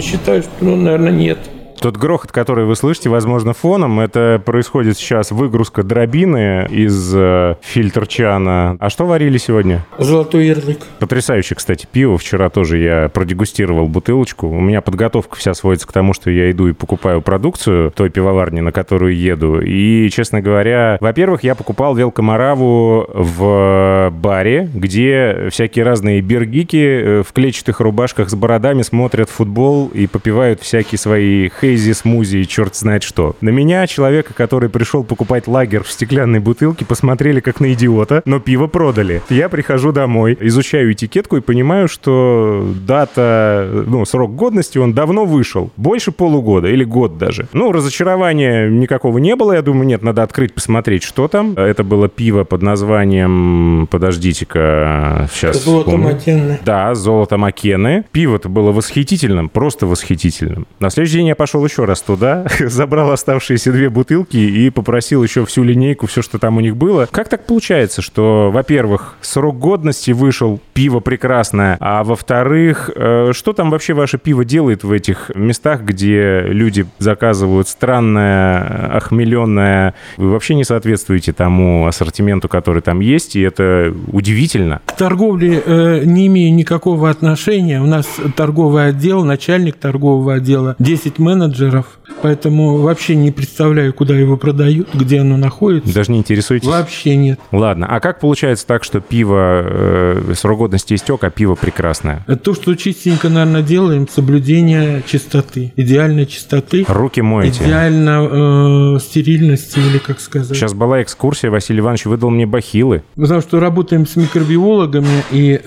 Считаю, 0.00 0.42
что, 0.42 0.50
ну, 0.60 0.76
наверное, 0.76 1.12
нет. 1.12 1.38
Тот 1.80 1.96
грохот, 1.96 2.32
который 2.32 2.64
вы 2.64 2.74
слышите, 2.74 3.10
возможно, 3.10 3.52
фоном, 3.52 4.00
это 4.00 4.40
происходит 4.44 4.96
сейчас 4.96 5.30
выгрузка 5.30 5.82
дробины 5.82 6.66
из 6.70 7.12
э, 7.14 7.56
фильтрчана. 7.60 8.76
А 8.80 8.90
что 8.90 9.06
варили 9.06 9.38
сегодня? 9.38 9.84
Золотой 9.98 10.46
ярлык. 10.46 10.78
Потрясающе, 10.98 11.54
кстати, 11.54 11.86
пиво. 11.90 12.18
Вчера 12.18 12.48
тоже 12.48 12.78
я 12.78 13.08
продегустировал 13.08 13.88
бутылочку. 13.88 14.48
У 14.48 14.60
меня 14.60 14.80
подготовка 14.80 15.36
вся 15.36 15.54
сводится 15.54 15.86
к 15.86 15.92
тому, 15.92 16.14
что 16.14 16.30
я 16.30 16.50
иду 16.50 16.68
и 16.68 16.72
покупаю 16.72 17.20
продукцию 17.20 17.90
той 17.90 18.10
пивоварни, 18.10 18.60
на 18.60 18.72
которую 18.72 19.16
еду. 19.16 19.60
И, 19.60 20.08
честно 20.10 20.40
говоря, 20.40 20.96
во-первых, 21.00 21.44
я 21.44 21.54
покупал 21.54 21.94
велкомараву 21.94 23.06
в 23.12 24.10
баре, 24.12 24.68
где 24.74 25.48
всякие 25.50 25.84
разные 25.84 26.20
бергики 26.20 26.76
э, 26.76 27.22
в 27.22 27.32
клетчатых 27.32 27.80
рубашках 27.80 28.30
с 28.30 28.34
бородами 28.34 28.82
смотрят 28.82 29.28
футбол 29.28 29.88
и 29.88 30.06
попивают 30.06 30.62
всякие 30.62 30.98
свои 30.98 31.48
хейзи, 31.66 31.92
смузи 31.92 32.36
и 32.38 32.46
черт 32.46 32.76
знает 32.76 33.02
что. 33.02 33.34
На 33.40 33.48
меня, 33.48 33.86
человека, 33.88 34.32
который 34.34 34.68
пришел 34.68 35.02
покупать 35.02 35.48
лагерь 35.48 35.82
в 35.82 35.90
стеклянной 35.90 36.38
бутылке, 36.38 36.84
посмотрели 36.84 37.40
как 37.40 37.58
на 37.58 37.72
идиота, 37.72 38.22
но 38.24 38.38
пиво 38.38 38.68
продали. 38.68 39.20
Я 39.30 39.48
прихожу 39.48 39.90
домой, 39.90 40.38
изучаю 40.40 40.92
этикетку 40.92 41.36
и 41.36 41.40
понимаю, 41.40 41.88
что 41.88 42.72
дата, 42.86 43.84
ну, 43.86 44.04
срок 44.04 44.36
годности, 44.36 44.78
он 44.78 44.92
давно 44.92 45.24
вышел. 45.24 45.72
Больше 45.76 46.12
полугода 46.12 46.68
или 46.68 46.84
год 46.84 47.18
даже. 47.18 47.48
Ну, 47.52 47.72
разочарования 47.72 48.68
никакого 48.68 49.18
не 49.18 49.34
было. 49.34 49.52
Я 49.54 49.62
думаю, 49.62 49.86
нет, 49.88 50.02
надо 50.02 50.22
открыть, 50.22 50.54
посмотреть, 50.54 51.02
что 51.02 51.26
там. 51.26 51.54
Это 51.54 51.82
было 51.82 52.08
пиво 52.08 52.44
под 52.44 52.62
названием... 52.62 53.88
Подождите-ка, 53.90 55.28
сейчас 55.32 55.64
Золото. 55.64 55.96
Маккенны. 55.96 56.60
Да, 56.64 56.94
золото 56.94 57.38
Макены. 57.38 58.04
Пиво-то 58.12 58.48
было 58.48 58.70
восхитительным, 58.70 59.48
просто 59.48 59.86
восхитительным. 59.86 60.66
На 60.78 60.90
следующий 60.90 61.16
день 61.16 61.28
я 61.28 61.34
пошел 61.34 61.55
еще 61.64 61.84
раз 61.84 62.02
туда, 62.02 62.46
забрал 62.60 63.10
оставшиеся 63.10 63.72
две 63.72 63.90
бутылки 63.90 64.36
и 64.36 64.70
попросил 64.70 65.22
еще 65.22 65.44
всю 65.46 65.62
линейку, 65.62 66.06
все, 66.06 66.22
что 66.22 66.38
там 66.38 66.56
у 66.56 66.60
них 66.60 66.76
было. 66.76 67.08
Как 67.10 67.28
так 67.28 67.46
получается, 67.46 68.02
что, 68.02 68.50
во-первых, 68.52 69.16
срок 69.20 69.58
годности 69.58 70.10
вышел, 70.10 70.60
пиво 70.74 71.00
прекрасное, 71.00 71.76
а 71.80 72.04
во-вторых, 72.04 72.90
э, 72.94 73.32
что 73.32 73.52
там 73.52 73.70
вообще 73.70 73.94
ваше 73.94 74.18
пиво 74.18 74.44
делает 74.44 74.84
в 74.84 74.92
этих 74.92 75.30
местах, 75.34 75.82
где 75.82 76.40
люди 76.42 76.86
заказывают 76.98 77.68
странное, 77.68 78.96
охмеленное, 78.96 79.94
вы 80.16 80.30
вообще 80.30 80.54
не 80.54 80.64
соответствуете 80.64 81.32
тому 81.32 81.86
ассортименту, 81.86 82.48
который 82.48 82.82
там 82.82 83.00
есть, 83.00 83.36
и 83.36 83.40
это 83.40 83.94
удивительно. 84.12 84.80
К 84.86 84.92
торговле 84.92 85.62
э, 85.64 86.02
не 86.04 86.26
имею 86.26 86.54
никакого 86.54 87.10
отношения. 87.10 87.80
У 87.80 87.86
нас 87.86 88.06
торговый 88.36 88.88
отдел, 88.88 89.24
начальник 89.24 89.76
торгового 89.76 90.34
отдела, 90.34 90.76
10 90.78 91.18
менеджеров 91.18 91.45
менеджеров. 91.46 91.98
Поэтому 92.22 92.78
вообще 92.78 93.14
не 93.14 93.30
представляю, 93.30 93.92
куда 93.92 94.16
его 94.16 94.36
продают, 94.36 94.88
где 94.94 95.20
оно 95.20 95.36
находится. 95.36 95.94
Даже 95.94 96.12
не 96.12 96.18
интересуетесь? 96.18 96.66
Вообще 96.66 97.16
нет. 97.16 97.38
Ладно, 97.52 97.86
а 97.88 98.00
как 98.00 98.20
получается 98.20 98.66
так, 98.66 98.84
что 98.84 99.00
пиво 99.00 99.62
э, 99.64 100.32
срок 100.34 100.58
годности 100.58 100.94
истек, 100.94 101.22
а 101.22 101.30
пиво 101.30 101.54
прекрасное? 101.54 102.24
Это 102.26 102.36
то, 102.36 102.54
что 102.54 102.74
частенько, 102.74 103.28
наверное, 103.28 103.62
делаем, 103.62 104.08
соблюдение 104.08 105.02
чистоты. 105.06 105.72
Идеальной 105.76 106.26
чистоты. 106.26 106.84
Руки 106.88 107.20
моете. 107.20 107.64
Идеально 107.64 108.96
э, 108.96 108.98
стерильности, 109.00 109.78
или 109.78 109.98
как 109.98 110.20
сказать. 110.20 110.56
Сейчас 110.56 110.74
была 110.74 111.02
экскурсия, 111.02 111.50
Василий 111.50 111.80
Иванович 111.80 112.06
выдал 112.06 112.30
мне 112.30 112.46
бахилы. 112.46 113.02
Потому 113.14 113.40
что 113.40 113.60
работаем 113.60 114.06
с 114.06 114.16
микробиологами, 114.16 115.22
и 115.30 115.60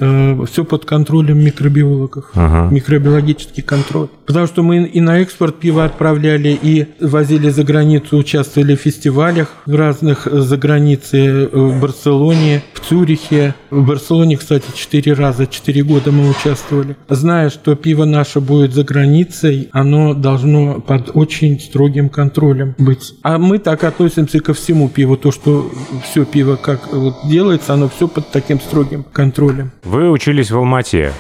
все 0.48 0.66
под 0.66 0.86
контролем 0.86 1.40
микробиологов. 1.44 2.26
Ага. 2.34 2.74
Микробиологический 2.74 3.64
контроль. 3.64 4.08
Потому 4.26 4.48
что 4.48 4.64
мы 4.64 4.84
и 4.84 5.02
на 5.02 5.20
экспорт 5.20 5.60
пиво 5.60 5.86
отправляли, 6.30 6.58
и 6.62 6.88
возили 7.00 7.50
за 7.50 7.64
границу, 7.64 8.18
участвовали 8.18 8.76
в 8.76 8.80
фестивалях 8.80 9.56
разных 9.66 10.28
э, 10.28 10.40
за 10.40 10.58
границей, 10.58 11.28
э, 11.28 11.50
в 11.52 11.82
Барселоне, 11.82 12.64
в 12.74 12.80
Цюрихе. 12.80 13.56
В 13.70 13.86
Барселоне, 13.86 14.38
кстати, 14.38 14.66
четыре 14.76 15.14
раза, 15.14 15.48
четыре 15.48 15.84
года 15.84 16.12
мы 16.12 16.30
участвовали. 16.30 16.96
Зная, 17.10 17.50
что 17.50 17.76
пиво 17.76 18.06
наше 18.06 18.40
будет 18.40 18.74
за 18.74 18.84
границей, 18.84 19.70
оно 19.72 20.14
должно 20.14 20.82
под 20.82 21.12
очень 21.14 21.60
строгим 21.60 22.10
контролем 22.10 22.76
быть. 22.78 23.14
А 23.24 23.38
мы 23.38 23.60
так 23.60 23.84
относимся 23.84 24.40
ко 24.40 24.54
всему 24.54 24.90
пиву. 24.90 25.18
То, 25.18 25.32
что 25.32 25.72
все 26.04 26.26
пиво 26.26 26.56
как 26.56 26.92
вот 26.94 27.16
делается, 27.30 27.74
оно 27.74 27.90
все 27.90 28.08
под 28.08 28.32
таким 28.32 28.60
строгим 28.60 29.06
контролем. 29.12 29.72
Вы 29.84 30.10
учились 30.10 30.52
в 30.52 30.58
Алмате. 30.58 31.14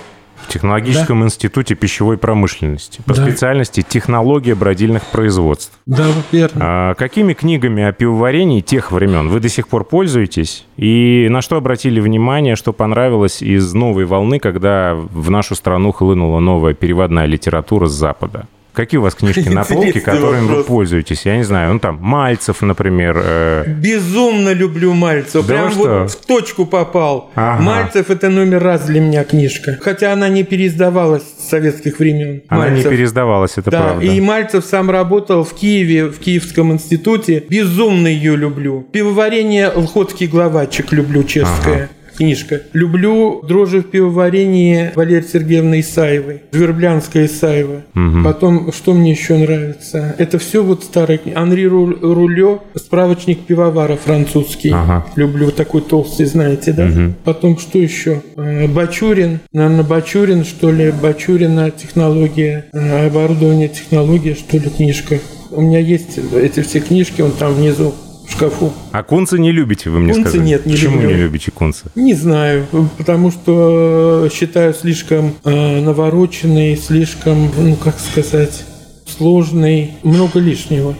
Технологическом 0.49 1.23
институте 1.23 1.75
пищевой 1.75 2.17
промышленности. 2.17 3.01
По 3.05 3.13
Да. 3.13 3.23
специальности 3.23 3.83
технология 3.87 4.55
бродильных 4.55 5.03
производств. 5.05 5.71
Да, 5.85 6.07
верно. 6.31 6.59
А 6.61 6.93
какими 6.95 7.33
книгами 7.33 7.83
о 7.83 7.91
пивоварении 7.91 8.61
тех 8.61 8.91
времен 8.91 9.29
вы 9.29 9.39
до 9.39 9.47
сих 9.49 9.67
пор 9.67 9.83
пользуетесь? 9.85 10.65
И 10.77 11.27
на 11.29 11.41
что 11.41 11.55
обратили 11.57 11.99
внимание, 11.99 12.55
что 12.55 12.73
понравилось 12.73 13.41
из 13.41 13.73
новой 13.73 14.05
волны, 14.05 14.39
когда 14.39 14.95
в 14.95 15.29
нашу 15.29 15.55
страну 15.55 15.91
хлынула 15.91 16.39
новая 16.39 16.73
переводная 16.73 17.25
литература 17.25 17.85
с 17.87 17.91
Запада? 17.93 18.47
Какие 18.79 18.97
у 18.99 19.01
вас 19.01 19.13
книжки 19.13 19.49
на 19.49 19.65
полке, 19.65 19.99
которыми 19.99 20.47
вы 20.47 20.63
пользуетесь? 20.63 21.25
Я 21.25 21.35
не 21.35 21.43
знаю, 21.43 21.73
ну 21.73 21.79
там 21.79 21.97
Мальцев, 22.01 22.61
например. 22.61 23.21
э, 23.21 23.63
Безумно 23.67 24.53
люблю 24.53 24.93
Мальцев. 24.93 25.45
Да 25.45 25.53
Прям 25.53 25.69
вот 25.71 26.11
в 26.11 26.25
точку 26.25 26.65
попал. 26.65 27.29
Ага. 27.35 27.61
Мальцев 27.61 28.09
это 28.09 28.29
номер 28.29 28.63
раз 28.63 28.85
для 28.85 29.01
меня 29.01 29.25
книжка. 29.25 29.77
Хотя 29.81 30.13
она 30.13 30.29
не 30.29 30.43
переиздавалась 30.43 31.23
с 31.23 31.49
советских 31.49 31.99
времен. 31.99 32.41
Она 32.47 32.67
не 32.67 32.75
Мальцев. 32.75 32.91
переиздавалась, 32.91 33.51
это 33.57 33.69
да, 33.69 33.81
правда. 33.81 34.05
и 34.05 34.21
Мальцев 34.21 34.63
сам 34.63 34.89
работал 34.89 35.43
в 35.43 35.53
Киеве, 35.53 36.05
в 36.05 36.17
Киевском 36.19 36.71
институте. 36.71 37.43
Безумно 37.49 38.07
ее 38.07 38.37
люблю. 38.37 38.87
Пивоварение 38.93 39.67
Лхотский 39.75 40.27
главачек 40.27 40.93
люблю, 40.93 41.23
чешская. 41.23 41.89
Книжка. 42.23 42.61
Люблю 42.73 43.41
дрожжи 43.47 43.79
в 43.79 43.83
пивоварении 43.89 44.91
Валерии 44.93 45.25
Сергеевны 45.25 45.79
Исаевой. 45.79 46.41
Верблянская 46.51 47.27
Исаева. 47.27 47.83
Потом, 48.25 48.73
что 48.73 48.93
мне 48.93 49.11
еще 49.11 49.37
нравится? 49.37 50.15
Это 50.17 50.37
все 50.37 50.61
вот 50.61 50.83
старые 50.83 51.17
книги. 51.19 51.37
Анри 51.37 51.63
Ру- 51.63 51.97
Рулё, 52.01 52.59
справочник 52.75 53.45
пивовара 53.45 53.95
французский. 53.95 54.71
Ага. 54.73 55.05
Люблю 55.15 55.49
такой 55.51 55.79
толстый, 55.81 56.25
знаете, 56.25 56.73
да? 56.73 56.89
Потом, 57.23 57.57
что 57.57 57.79
еще? 57.79 58.21
Э, 58.35 58.67
Бачурин. 58.67 59.39
Наверное, 59.53 59.83
Бачурин, 59.83 60.43
что 60.43 60.71
ли? 60.71 60.91
Бачурина 60.91 61.71
технология, 61.71 62.65
э, 62.73 63.07
оборудование, 63.07 63.69
технология, 63.69 64.35
что 64.35 64.57
ли, 64.57 64.69
книжка. 64.69 65.19
У 65.51 65.61
меня 65.61 65.79
есть 65.79 66.19
эти 66.35 66.59
все 66.59 66.81
книжки, 66.81 67.21
он 67.21 67.31
там 67.31 67.53
внизу 67.53 67.93
шкафу. 68.39 68.73
А 68.91 69.03
кунцы 69.03 69.37
не 69.37 69.51
любите, 69.51 69.89
вы 69.89 69.99
мне 69.99 70.13
Кунцы 70.13 70.29
сказали? 70.29 70.47
нет, 70.47 70.65
не 70.65 70.73
Почему 70.73 70.95
люблю. 71.01 71.09
не 71.09 71.15
любите 71.23 71.51
кунцы? 71.51 71.85
Не 71.95 72.13
знаю, 72.13 72.65
потому 72.97 73.31
что 73.31 74.25
э, 74.25 74.29
считаю 74.33 74.73
слишком 74.73 75.33
э, 75.43 75.81
навороченный, 75.81 76.77
слишком, 76.77 77.51
ну 77.57 77.75
как 77.75 77.99
сказать, 77.99 78.63
сложный, 79.05 79.91
много 80.03 80.39
лишнего. 80.39 80.95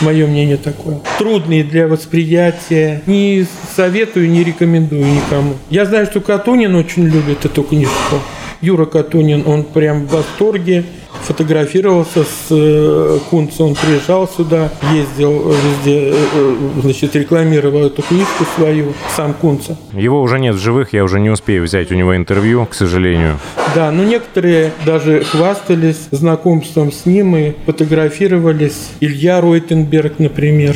Мое 0.00 0.26
мнение 0.26 0.56
такое. 0.56 1.00
Трудный 1.18 1.62
для 1.62 1.86
восприятия. 1.86 3.02
Не 3.06 3.46
советую, 3.76 4.30
не 4.30 4.42
рекомендую 4.42 5.04
никому. 5.06 5.54
Я 5.68 5.84
знаю, 5.84 6.06
что 6.06 6.20
Катунин 6.20 6.74
очень 6.74 7.04
любит 7.04 7.44
эту 7.44 7.62
книжку. 7.62 8.16
Юра 8.62 8.84
Катунин, 8.86 9.44
он 9.46 9.64
прям 9.64 10.06
в 10.06 10.10
восторге. 10.12 10.84
Фотографировался 11.22 12.24
с 12.24 12.48
э, 12.50 13.18
Кунцем, 13.30 13.66
он 13.66 13.74
приезжал 13.74 14.28
сюда, 14.28 14.70
ездил 14.92 15.52
э, 15.52 15.54
везде, 15.54 16.14
э, 16.14 16.56
значит, 16.82 17.14
рекламировал 17.14 17.86
эту 17.86 18.02
книжку 18.02 18.44
свою, 18.56 18.94
сам 19.14 19.34
Кунца. 19.34 19.76
Его 19.92 20.20
уже 20.22 20.38
нет 20.38 20.56
в 20.56 20.58
живых, 20.58 20.92
я 20.92 21.04
уже 21.04 21.20
не 21.20 21.30
успею 21.30 21.64
взять 21.64 21.92
у 21.92 21.94
него 21.94 22.16
интервью, 22.16 22.66
к 22.66 22.74
сожалению. 22.74 23.38
Да, 23.74 23.90
но 23.92 24.04
некоторые 24.04 24.72
даже 24.84 25.22
хвастались 25.24 26.08
знакомством 26.10 26.90
с 26.90 27.06
ним 27.06 27.36
и 27.36 27.52
фотографировались. 27.66 28.90
Илья 29.00 29.40
Ройтенберг, 29.40 30.18
например. 30.18 30.74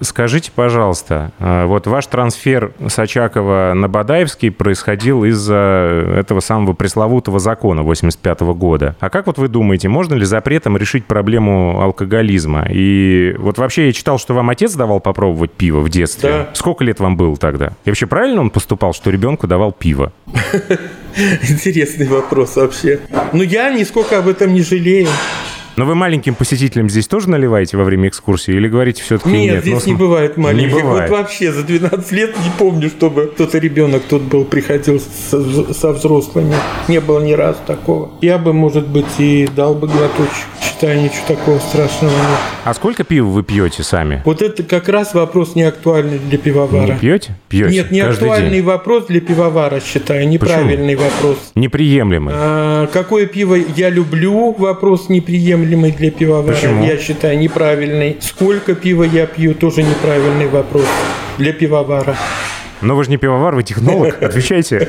Скажите, 0.00 0.52
пожалуйста, 0.54 1.32
э, 1.38 1.64
вот 1.64 1.86
ваш 1.86 2.06
трансфер 2.06 2.72
с 2.86 2.98
Очакова 2.98 3.72
на 3.74 3.88
Бадаевский 3.88 4.50
происходил 4.50 5.24
из-за 5.24 6.14
этого 6.16 6.40
самого 6.40 6.72
пресловутого 6.72 7.40
закона 7.40 7.82
85 7.82 8.40
года. 8.54 8.96
А 9.00 9.10
как 9.10 9.26
вот 9.26 9.38
вы 9.38 9.48
думаете, 9.48 9.88
можно 9.88 10.14
ли 10.14 10.24
запретом 10.24 10.76
решить 10.76 11.04
проблему 11.04 11.80
алкоголизма? 11.80 12.66
И 12.70 13.34
вот 13.38 13.58
вообще 13.58 13.86
я 13.86 13.92
читал, 13.92 14.18
что 14.18 14.34
вам 14.34 14.50
отец 14.50 14.74
давал 14.74 15.00
попробовать 15.00 15.52
пиво 15.52 15.80
в 15.80 15.88
детстве. 15.88 16.30
Да. 16.30 16.48
Сколько 16.54 16.84
лет 16.84 17.00
вам 17.00 17.16
было 17.16 17.36
тогда? 17.36 17.72
И 17.84 17.90
вообще 17.90 18.06
правильно 18.06 18.40
он 18.40 18.50
поступал, 18.50 18.92
что 18.94 19.10
ребенку 19.10 19.46
давал 19.46 19.72
пиво? 19.72 20.12
Интересный 21.48 22.06
вопрос 22.06 22.56
вообще. 22.56 23.00
Но 23.32 23.42
я 23.42 23.70
нисколько 23.70 24.18
об 24.18 24.28
этом 24.28 24.54
не 24.54 24.62
жалею. 24.62 25.08
Но 25.78 25.84
вы 25.84 25.94
маленьким 25.94 26.34
посетителям 26.34 26.90
здесь 26.90 27.06
тоже 27.06 27.30
наливаете 27.30 27.76
во 27.76 27.84
время 27.84 28.08
экскурсии 28.08 28.52
или 28.52 28.66
говорите 28.66 29.00
все-таки 29.00 29.30
нет? 29.30 29.54
Нет, 29.54 29.62
здесь 29.62 29.86
Ну, 29.86 29.92
не 29.92 29.96
бывает 29.96 30.36
маленьких. 30.36 30.74
Не 30.74 30.82
бывает. 30.82 31.08
Вот 31.08 31.18
вообще 31.18 31.52
за 31.52 31.62
12 31.62 32.10
лет 32.10 32.36
не 32.36 32.50
помню, 32.58 32.88
чтобы 32.88 33.30
кто-то 33.32 33.58
ребенок 33.58 34.02
тут 34.08 34.22
был, 34.22 34.44
приходил 34.44 35.00
со, 35.00 35.72
со 35.72 35.92
взрослыми. 35.92 36.56
Не 36.88 37.00
было 37.00 37.20
ни 37.20 37.32
разу 37.32 37.60
такого. 37.64 38.10
Я 38.22 38.38
бы, 38.38 38.52
может 38.52 38.88
быть, 38.88 39.06
и 39.18 39.48
дал 39.54 39.76
бы 39.76 39.86
глоточек. 39.86 40.48
считаю, 40.60 41.00
ничего 41.00 41.22
такого 41.28 41.60
страшного 41.60 42.10
нет. 42.10 42.38
А 42.64 42.74
сколько 42.74 43.04
пива 43.04 43.28
вы 43.28 43.44
пьете 43.44 43.84
сами? 43.84 44.20
Вот 44.24 44.42
это 44.42 44.64
как 44.64 44.88
раз 44.88 45.14
вопрос 45.14 45.54
не 45.54 45.62
актуальный 45.62 46.18
для 46.18 46.38
пивовара. 46.38 46.94
Не 46.94 46.98
пьете? 46.98 47.36
Пьете. 47.48 47.72
Нет, 47.72 47.92
не 47.92 48.00
каждый 48.00 48.24
актуальный 48.24 48.50
день. 48.50 48.64
вопрос 48.64 49.06
для 49.06 49.20
пивовара, 49.20 49.80
считаю, 49.80 50.28
неправильный 50.28 50.96
вопрос. 50.96 51.52
Неприемлемый. 51.54 52.34
А, 52.36 52.88
какое 52.88 53.26
пиво 53.26 53.54
я 53.54 53.90
люблю? 53.90 54.56
Вопрос 54.58 55.08
неприемлемый 55.08 55.67
для 55.76 56.10
пивовара. 56.10 56.54
Почему? 56.54 56.84
Я 56.84 56.96
считаю 56.98 57.38
неправильный. 57.38 58.16
Сколько 58.20 58.74
пива 58.74 59.04
я 59.04 59.26
пью? 59.26 59.54
Тоже 59.54 59.82
неправильный 59.82 60.46
вопрос 60.46 60.86
для 61.38 61.52
пивовара. 61.52 62.16
Но 62.80 62.94
вы 62.96 63.04
же 63.04 63.10
не 63.10 63.16
пивовар, 63.16 63.54
вы 63.54 63.62
технолог. 63.62 64.16
Отвечайте. 64.22 64.88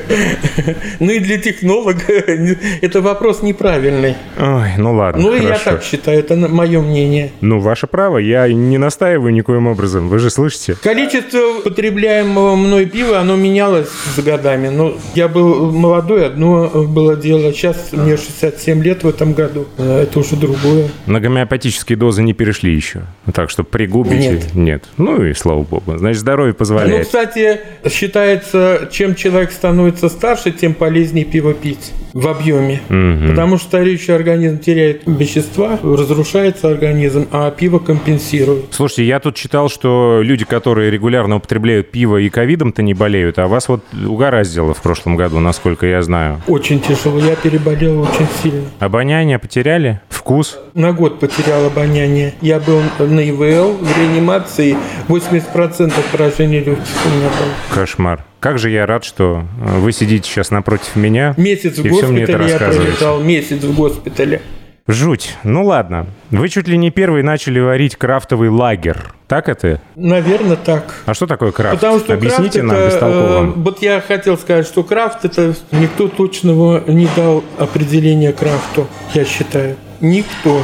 Ну 1.00 1.10
и 1.10 1.18
для 1.18 1.38
технолога 1.38 2.00
это 2.80 3.00
вопрос 3.00 3.42
неправильный. 3.42 4.14
Ой, 4.38 4.68
ну 4.78 4.94
ладно, 4.94 5.22
Ну 5.22 5.34
и 5.34 5.42
я 5.42 5.58
так 5.58 5.82
считаю, 5.82 6.20
это 6.20 6.36
мое 6.36 6.80
мнение. 6.80 7.32
Ну, 7.40 7.60
ваше 7.60 7.86
право, 7.86 8.18
я 8.18 8.48
не 8.52 8.78
настаиваю 8.78 9.32
никоим 9.32 9.66
образом. 9.66 10.08
Вы 10.08 10.18
же 10.18 10.30
слышите? 10.30 10.76
Количество 10.82 11.60
потребляемого 11.64 12.56
мной 12.56 12.86
пива, 12.86 13.18
оно 13.20 13.36
менялось 13.36 13.88
с 13.88 14.18
годами. 14.22 14.68
Но 14.68 14.96
я 15.14 15.28
был 15.28 15.70
молодой, 15.72 16.26
одно 16.26 16.68
было 16.86 17.16
дело. 17.16 17.52
Сейчас 17.52 17.92
мне 17.92 18.16
67 18.16 18.82
лет 18.82 19.02
в 19.04 19.08
этом 19.08 19.32
году. 19.32 19.66
Это 19.78 20.18
уже 20.20 20.36
другое. 20.36 20.88
На 21.06 21.20
гомеопатические 21.20 21.96
дозы 21.96 22.22
не 22.22 22.32
перешли 22.34 22.74
еще. 22.74 23.02
Так 23.34 23.50
что 23.50 23.64
пригубите. 23.64 24.30
Нет. 24.32 24.54
Нет. 24.54 24.84
Ну 24.96 25.24
и 25.24 25.34
слава 25.34 25.62
богу. 25.62 25.96
Значит, 25.96 26.20
здоровье 26.20 26.52
Ну, 26.52 26.58
позволяет. 26.58 27.06
кстати, 27.06 27.60
считается, 27.88 28.88
чем 28.90 29.14
человек 29.14 29.52
становится 29.52 30.08
старше, 30.08 30.50
тем 30.50 30.74
полезнее 30.74 31.24
пиво 31.24 31.54
пить 31.54 31.92
в 32.12 32.26
объеме. 32.28 32.80
Мгм. 32.88 33.28
Потому 33.28 33.58
что 33.58 33.68
стареющий 33.68 34.14
организм 34.14 34.58
теряет 34.58 35.02
вещества, 35.06 35.78
разрушается 35.82 36.68
организм, 36.68 37.28
а 37.30 37.50
пиво 37.50 37.78
компенсирует. 37.78 38.66
Слушайте, 38.70 39.04
я 39.04 39.20
тут 39.20 39.36
читал, 39.36 39.68
что 39.68 40.20
люди, 40.22 40.44
которые 40.44 40.90
регулярно 40.90 41.36
употребляют 41.36 41.90
пиво 41.90 42.16
и 42.16 42.28
ковидом-то 42.28 42.82
не 42.82 42.94
болеют, 42.94 43.38
а 43.38 43.46
вас 43.46 43.68
вот 43.68 43.82
угораздило 44.06 44.74
в 44.74 44.82
прошлом 44.82 45.16
году, 45.16 45.38
насколько 45.40 45.86
я 45.86 46.02
знаю. 46.02 46.40
Очень 46.46 46.80
тяжело. 46.80 47.18
Я 47.20 47.36
переболел 47.36 48.00
очень 48.02 48.26
сильно. 48.42 48.64
Обоняние 48.78 49.38
потеряли? 49.38 50.00
Вкус? 50.08 50.58
На 50.80 50.92
год 50.94 51.20
потерял 51.20 51.66
обоняние. 51.66 52.32
Я 52.40 52.58
был 52.58 52.80
на 52.98 53.20
ИВЛ 53.28 53.76
в 53.76 53.98
реанимации. 53.98 54.78
80% 55.08 55.92
поражения 56.10 56.60
легких 56.60 56.86
у 57.04 57.08
меня 57.10 57.28
было. 57.28 57.74
Кошмар. 57.74 58.24
Как 58.40 58.58
же 58.58 58.70
я 58.70 58.86
рад, 58.86 59.04
что 59.04 59.44
вы 59.58 59.92
сидите 59.92 60.26
сейчас 60.26 60.50
напротив 60.50 60.96
меня. 60.96 61.34
Месяц 61.36 61.76
в 61.76 61.86
госпитале 61.86 62.48
я 62.48 62.56
пролетал. 62.56 63.20
Месяц 63.20 63.62
в 63.62 63.76
госпитале. 63.76 64.40
Жуть. 64.86 65.36
Ну 65.44 65.66
ладно. 65.66 66.06
Вы 66.30 66.48
чуть 66.48 66.66
ли 66.66 66.78
не 66.78 66.90
первый 66.90 67.22
начали 67.22 67.60
варить 67.60 67.96
крафтовый 67.96 68.48
лагер. 68.48 69.12
Так 69.28 69.50
это? 69.50 69.82
Наверное, 69.96 70.56
так. 70.56 70.94
А 71.04 71.12
что 71.12 71.26
такое 71.26 71.52
крафт? 71.52 71.74
Потому 71.78 71.98
что 71.98 72.14
Объясните 72.14 72.62
крафт 72.62 72.72
нам 72.72 72.76
это, 72.78 72.86
бестолково. 72.86 73.44
э, 73.44 73.52
вот 73.54 73.82
я 73.82 74.00
хотел 74.00 74.38
сказать, 74.38 74.66
что 74.66 74.82
крафт 74.82 75.26
это 75.26 75.54
никто 75.72 76.08
точного 76.08 76.82
не 76.90 77.06
дал 77.14 77.44
определения 77.58 78.32
крафту, 78.32 78.86
я 79.12 79.26
считаю. 79.26 79.76
Никто. 80.00 80.62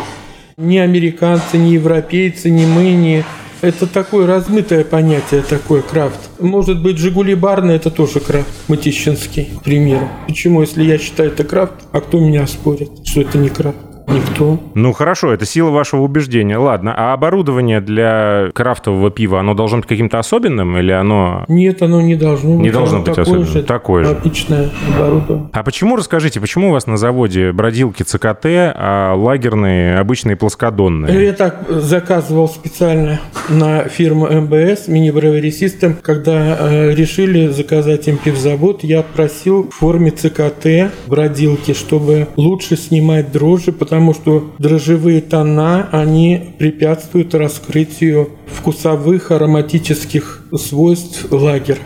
Ни 0.56 0.78
американцы, 0.78 1.58
ни 1.58 1.70
европейцы, 1.70 2.50
ни 2.50 2.64
мы, 2.64 2.92
ни... 2.92 3.24
Это 3.62 3.86
такое 3.86 4.26
размытое 4.26 4.84
понятие, 4.84 5.42
такое 5.42 5.82
крафт. 5.82 6.18
Может 6.38 6.82
быть, 6.82 6.98
Жигули 6.98 7.34
барный 7.34 7.76
это 7.76 7.90
тоже 7.90 8.20
крафт, 8.20 8.48
Матищинский, 8.68 9.48
к 9.58 9.62
примеру. 9.62 10.08
Почему, 10.26 10.60
если 10.60 10.84
я 10.84 10.98
считаю 10.98 11.30
это 11.30 11.44
крафт, 11.44 11.74
а 11.92 12.00
кто 12.00 12.20
меня 12.20 12.46
спорит, 12.46 12.90
что 13.04 13.22
это 13.22 13.38
не 13.38 13.48
крафт? 13.48 13.78
Никто. 14.16 14.58
Ну 14.74 14.92
хорошо, 14.92 15.32
это 15.32 15.44
сила 15.46 15.70
вашего 15.70 16.02
убеждения. 16.02 16.58
Ладно, 16.58 16.94
а 16.96 17.12
оборудование 17.12 17.80
для 17.80 18.50
крафтового 18.54 19.10
пива, 19.10 19.40
оно 19.40 19.54
должно 19.54 19.78
быть 19.78 19.86
каким-то 19.86 20.18
особенным 20.18 20.76
или 20.76 20.92
оно... 20.92 21.44
Нет, 21.48 21.82
оно 21.82 22.00
не 22.00 22.14
должно 22.16 22.54
быть. 22.56 22.62
Не 22.62 22.70
должно 22.70 22.98
быть 22.98 23.06
такое 23.06 23.22
особенным. 23.22 23.46
же, 23.46 23.62
Такое 23.62 24.04
же. 24.04 24.10
Обычное 24.10 24.70
оборудование. 24.94 25.48
А 25.52 25.62
почему, 25.62 25.96
расскажите, 25.96 26.40
почему 26.40 26.70
у 26.70 26.72
вас 26.72 26.86
на 26.86 26.96
заводе 26.96 27.52
бродилки 27.52 28.02
ЦКТ, 28.02 28.46
а 28.46 29.14
лагерные 29.14 29.98
обычные 29.98 30.36
плоскодонные? 30.36 31.26
Я 31.26 31.32
так 31.32 31.66
заказывал 31.68 32.48
специально 32.48 33.20
на 33.48 33.84
фирму 33.84 34.26
МБС, 34.26 34.88
Mini 34.88 35.12
Brewery 35.12 35.50
System. 35.50 35.96
Когда 36.00 36.56
э, 36.58 36.94
решили 36.94 37.48
заказать 37.48 38.08
им 38.08 38.18
пивзавод, 38.18 38.84
я 38.84 39.02
просил 39.02 39.68
в 39.68 39.74
форме 39.74 40.10
ЦКТ 40.10 40.92
бродилки, 41.06 41.74
чтобы 41.74 42.28
лучше 42.36 42.76
снимать 42.76 43.32
дрожжи, 43.32 43.72
потому 43.72 44.05
что 44.14 44.52
дрожжевые 44.58 45.20
тона, 45.20 45.88
они 45.92 46.54
препятствуют 46.58 47.34
раскрытию 47.34 48.30
вкусовых 48.46 49.30
ароматических 49.30 50.46
свойств 50.54 51.30
лагеров 51.30 51.78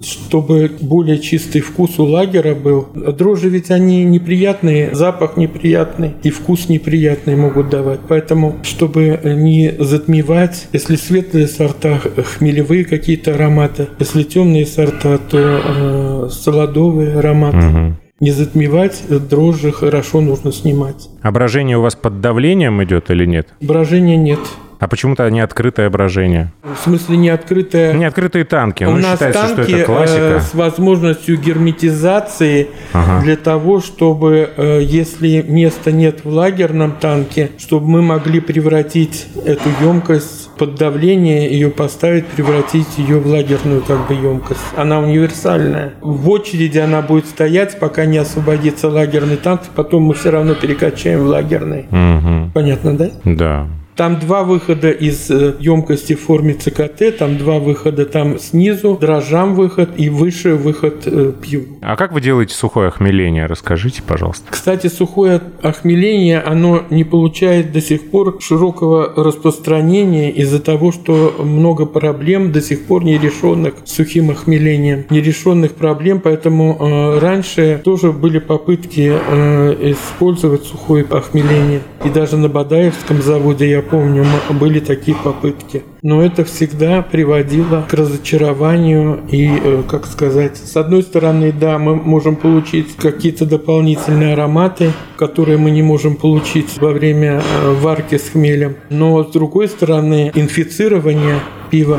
чтобы 0.00 0.70
более 0.80 1.18
чистый 1.18 1.60
вкус 1.60 1.98
у 1.98 2.04
лагера 2.04 2.54
был. 2.54 2.88
Дрожжи 2.94 3.48
ведь 3.48 3.70
они 3.70 4.04
неприятные, 4.04 4.94
запах 4.94 5.36
неприятный 5.36 6.14
и 6.22 6.30
вкус 6.30 6.68
неприятный 6.68 7.36
могут 7.36 7.70
давать. 7.70 8.00
Поэтому, 8.08 8.56
чтобы 8.62 9.20
не 9.24 9.74
затмевать, 9.78 10.68
если 10.72 10.96
светлые 10.96 11.48
сорта, 11.48 11.98
хмелевые 11.98 12.84
какие-то 12.84 13.34
ароматы, 13.34 13.88
если 13.98 14.22
темные 14.22 14.66
сорта, 14.66 15.18
то 15.18 15.38
э, 15.38 16.28
солодовые 16.30 17.18
ароматы. 17.18 17.56
Мгм. 17.56 17.98
Не 18.20 18.32
затмевать 18.32 19.04
дрожжи 19.08 19.70
хорошо 19.70 20.20
нужно 20.20 20.50
снимать. 20.52 21.08
Ображение 21.22 21.78
у 21.78 21.82
вас 21.82 21.94
под 21.94 22.20
давлением 22.20 22.82
идет 22.82 23.10
или 23.10 23.24
нет? 23.24 23.48
Брожения 23.60 24.16
нет. 24.16 24.40
А 24.78 24.86
почему-то 24.86 25.28
не 25.30 25.40
открытое 25.40 25.90
брожение? 25.90 26.52
В 26.62 26.78
смысле 26.84 27.16
не 27.16 27.28
открытое... 27.30 27.92
Не 27.94 28.04
открытые 28.04 28.44
танки. 28.44 28.84
У 28.84 28.90
Ну, 28.90 28.96
нас 28.98 29.12
считается, 29.12 29.46
что 29.46 29.56
танки 29.56 29.72
это 29.72 29.80
э, 29.82 29.84
классика. 29.84 30.40
с 30.40 30.54
возможностью 30.54 31.36
герметизации 31.38 32.68
Ага. 32.92 33.22
для 33.24 33.36
того, 33.36 33.80
чтобы, 33.80 34.50
э, 34.56 34.80
если 34.82 35.42
места 35.42 35.90
нет 35.92 36.24
в 36.24 36.28
лагерном 36.28 36.92
танке, 36.92 37.50
чтобы 37.58 37.88
мы 37.88 38.02
могли 38.02 38.40
превратить 38.40 39.26
эту 39.44 39.68
емкость 39.80 40.50
под 40.58 40.74
давление, 40.76 41.50
ее 41.50 41.70
поставить, 41.70 42.26
превратить 42.26 42.86
ее 42.98 43.18
в 43.18 43.26
лагерную 43.26 43.82
как 43.82 44.06
бы 44.08 44.14
емкость. 44.14 44.60
Она 44.76 44.98
универсальная. 45.00 45.94
В 46.00 46.28
очереди 46.30 46.78
она 46.78 47.02
будет 47.02 47.26
стоять, 47.26 47.78
пока 47.78 48.04
не 48.06 48.18
освободится 48.18 48.88
лагерный 48.88 49.36
танк, 49.36 49.62
потом 49.74 50.04
мы 50.04 50.14
все 50.14 50.30
равно 50.30 50.54
перекачаем 50.54 51.20
в 51.20 51.26
лагерный. 51.26 51.86
Мгм. 51.90 52.50
Понятно, 52.54 52.96
да? 52.96 53.10
Да. 53.24 53.66
Там 53.98 54.20
два 54.20 54.44
выхода 54.44 54.92
из 54.92 55.28
э, 55.28 55.56
емкости 55.58 56.14
в 56.14 56.20
форме 56.20 56.54
ЦКТ, 56.54 57.18
там 57.18 57.36
два 57.36 57.58
выхода 57.58 58.04
там 58.04 58.38
снизу, 58.38 58.96
дрожжам 58.96 59.56
выход 59.56 59.90
и 59.96 60.08
выше 60.08 60.54
выход 60.54 61.02
э, 61.06 61.32
пиву. 61.42 61.78
А 61.82 61.96
как 61.96 62.12
вы 62.12 62.20
делаете 62.20 62.54
сухое 62.54 62.90
охмеление? 62.90 63.46
Расскажите, 63.46 64.02
пожалуйста. 64.06 64.46
Кстати, 64.50 64.86
сухое 64.86 65.40
охмеление, 65.62 66.38
оно 66.40 66.84
не 66.90 67.02
получает 67.02 67.72
до 67.72 67.80
сих 67.80 68.08
пор 68.12 68.38
широкого 68.40 69.14
распространения 69.16 70.30
из-за 70.30 70.60
того, 70.60 70.92
что 70.92 71.34
много 71.40 71.84
проблем 71.84 72.52
до 72.52 72.60
сих 72.60 72.84
пор 72.84 73.02
нерешенных 73.02 73.74
с 73.84 73.96
сухим 73.96 74.30
охмелением. 74.30 75.06
Нерешенных 75.10 75.74
проблем, 75.74 76.20
поэтому 76.20 76.76
э, 76.78 77.18
раньше 77.18 77.80
тоже 77.82 78.12
были 78.12 78.38
попытки 78.38 79.12
э, 79.12 79.90
использовать 79.90 80.62
сухое 80.62 81.04
охмеление. 81.10 81.80
И 82.04 82.10
даже 82.10 82.36
на 82.36 82.48
Бадаевском 82.48 83.22
заводе, 83.22 83.68
я 83.68 83.87
помню, 83.90 84.24
были 84.50 84.80
такие 84.80 85.16
попытки. 85.16 85.82
Но 86.02 86.22
это 86.22 86.44
всегда 86.44 87.02
приводило 87.02 87.84
к 87.88 87.94
разочарованию 87.94 89.20
и, 89.30 89.48
э, 89.48 89.82
как 89.88 90.06
сказать, 90.06 90.56
с 90.56 90.76
одной 90.76 91.02
стороны, 91.02 91.52
да, 91.52 91.78
мы 91.78 91.96
можем 91.96 92.36
получить 92.36 92.96
какие-то 92.96 93.46
дополнительные 93.46 94.34
ароматы, 94.34 94.92
которые 95.16 95.58
мы 95.58 95.70
не 95.70 95.82
можем 95.82 96.16
получить 96.16 96.78
во 96.78 96.90
время 96.90 97.42
э, 97.42 97.72
варки 97.80 98.16
с 98.16 98.30
хмелем. 98.30 98.76
Но 98.90 99.24
с 99.24 99.32
другой 99.32 99.68
стороны, 99.68 100.30
инфицирование 100.34 101.40
пива 101.70 101.98